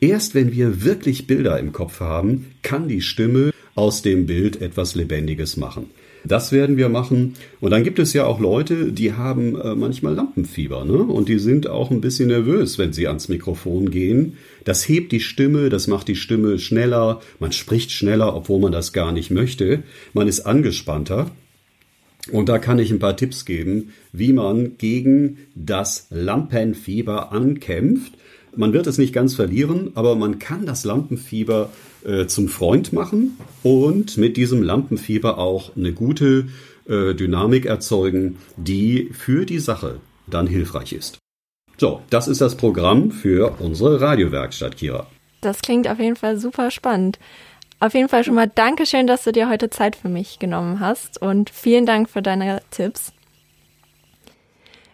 Erst 0.00 0.34
wenn 0.34 0.52
wir 0.52 0.84
wirklich 0.84 1.26
Bilder 1.26 1.58
im 1.58 1.72
Kopf 1.72 2.00
haben, 2.00 2.52
kann 2.62 2.88
die 2.88 3.00
Stimme 3.00 3.52
aus 3.74 4.02
dem 4.02 4.26
Bild 4.26 4.60
etwas 4.60 4.94
Lebendiges 4.94 5.56
machen. 5.56 5.90
Das 6.24 6.50
werden 6.50 6.76
wir 6.76 6.88
machen. 6.88 7.34
Und 7.60 7.70
dann 7.70 7.84
gibt 7.84 7.98
es 7.98 8.12
ja 8.12 8.24
auch 8.24 8.40
Leute, 8.40 8.92
die 8.92 9.12
haben 9.12 9.60
äh, 9.60 9.74
manchmal 9.76 10.14
Lampenfieber, 10.14 10.84
ne? 10.84 10.98
Und 10.98 11.28
die 11.28 11.38
sind 11.38 11.68
auch 11.68 11.90
ein 11.90 12.00
bisschen 12.00 12.28
nervös, 12.28 12.78
wenn 12.78 12.92
sie 12.92 13.06
ans 13.06 13.28
Mikrofon 13.28 13.90
gehen. 13.90 14.36
Das 14.64 14.88
hebt 14.88 15.12
die 15.12 15.20
Stimme, 15.20 15.68
das 15.68 15.86
macht 15.86 16.08
die 16.08 16.16
Stimme 16.16 16.58
schneller. 16.58 17.20
Man 17.38 17.52
spricht 17.52 17.92
schneller, 17.92 18.34
obwohl 18.34 18.60
man 18.60 18.72
das 18.72 18.92
gar 18.92 19.12
nicht 19.12 19.30
möchte. 19.30 19.84
Man 20.14 20.26
ist 20.26 20.40
angespannter. 20.40 21.30
Und 22.32 22.48
da 22.48 22.58
kann 22.58 22.78
ich 22.78 22.90
ein 22.90 22.98
paar 22.98 23.16
Tipps 23.16 23.44
geben, 23.44 23.92
wie 24.12 24.32
man 24.32 24.78
gegen 24.78 25.38
das 25.54 26.06
Lampenfieber 26.10 27.32
ankämpft. 27.32 28.14
Man 28.56 28.72
wird 28.72 28.86
es 28.86 28.98
nicht 28.98 29.12
ganz 29.12 29.34
verlieren, 29.34 29.92
aber 29.94 30.16
man 30.16 30.38
kann 30.38 30.66
das 30.66 30.84
Lampenfieber 30.84 31.70
äh, 32.04 32.26
zum 32.26 32.48
Freund 32.48 32.92
machen 32.92 33.36
und 33.62 34.16
mit 34.16 34.36
diesem 34.36 34.62
Lampenfieber 34.62 35.38
auch 35.38 35.76
eine 35.76 35.92
gute 35.92 36.48
äh, 36.88 37.14
Dynamik 37.14 37.66
erzeugen, 37.66 38.38
die 38.56 39.10
für 39.12 39.44
die 39.44 39.58
Sache 39.58 40.00
dann 40.26 40.46
hilfreich 40.46 40.92
ist. 40.92 41.18
So, 41.78 42.00
das 42.08 42.26
ist 42.28 42.40
das 42.40 42.56
Programm 42.56 43.10
für 43.10 43.56
unsere 43.58 44.00
Radiowerkstatt, 44.00 44.78
Kira. 44.78 45.06
Das 45.42 45.60
klingt 45.60 45.86
auf 45.88 45.98
jeden 45.98 46.16
Fall 46.16 46.38
super 46.38 46.70
spannend. 46.70 47.18
Auf 47.78 47.94
jeden 47.94 48.08
Fall 48.08 48.24
schon 48.24 48.34
mal 48.34 48.48
Dankeschön, 48.48 49.06
dass 49.06 49.24
du 49.24 49.32
dir 49.32 49.48
heute 49.48 49.68
Zeit 49.68 49.96
für 49.96 50.08
mich 50.08 50.38
genommen 50.38 50.80
hast 50.80 51.20
und 51.20 51.50
vielen 51.50 51.84
Dank 51.84 52.08
für 52.08 52.22
deine 52.22 52.62
Tipps. 52.70 53.12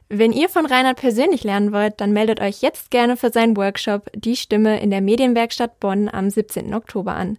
Wenn 0.08 0.32
ihr 0.32 0.48
von 0.50 0.66
Reinhard 0.66 0.98
persönlich 0.98 1.42
lernen 1.42 1.72
wollt, 1.72 2.00
dann 2.00 2.12
meldet 2.12 2.40
euch 2.40 2.60
jetzt 2.60 2.90
gerne 2.90 3.16
für 3.16 3.30
seinen 3.30 3.56
Workshop 3.56 4.10
Die 4.14 4.36
Stimme 4.36 4.80
in 4.80 4.90
der 4.90 5.00
Medienwerkstatt 5.00 5.80
Bonn 5.80 6.10
am 6.10 6.28
17. 6.28 6.74
Oktober 6.74 7.14
an. 7.14 7.38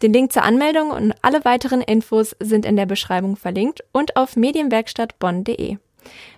Den 0.00 0.12
Link 0.12 0.32
zur 0.32 0.42
Anmeldung 0.42 0.90
und 0.90 1.14
alle 1.22 1.44
weiteren 1.44 1.82
Infos 1.82 2.34
sind 2.40 2.64
in 2.64 2.76
der 2.76 2.86
Beschreibung 2.86 3.36
verlinkt 3.36 3.84
und 3.92 4.16
auf 4.16 4.36
medienwerkstattbonn.de. 4.36 5.76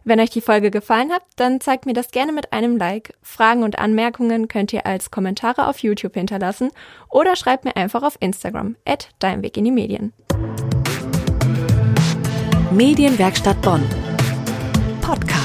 Wenn 0.04 0.20
euch 0.20 0.30
die 0.30 0.40
Folge 0.40 0.70
gefallen 0.70 1.12
hat, 1.12 1.22
dann 1.36 1.60
zeigt 1.60 1.86
mir 1.86 1.92
das 1.92 2.10
gerne 2.10 2.32
mit 2.32 2.52
einem 2.52 2.76
Like. 2.76 3.14
Fragen 3.22 3.62
und 3.62 3.78
Anmerkungen 3.78 4.48
könnt 4.48 4.72
ihr 4.72 4.86
als 4.86 5.10
Kommentare 5.10 5.68
auf 5.68 5.78
YouTube 5.78 6.14
hinterlassen 6.14 6.70
oder 7.08 7.36
schreibt 7.36 7.64
mir 7.64 7.76
einfach 7.76 8.02
auf 8.02 8.16
Instagram 8.20 8.76
at 8.84 9.10
Dein 9.18 9.42
Weg 9.42 9.56
in 9.56 9.64
die 9.64 9.70
Medien. 9.70 10.12
Medienwerkstatt 12.72 13.60
Bonn. 13.62 13.82
Podcast 15.00 15.35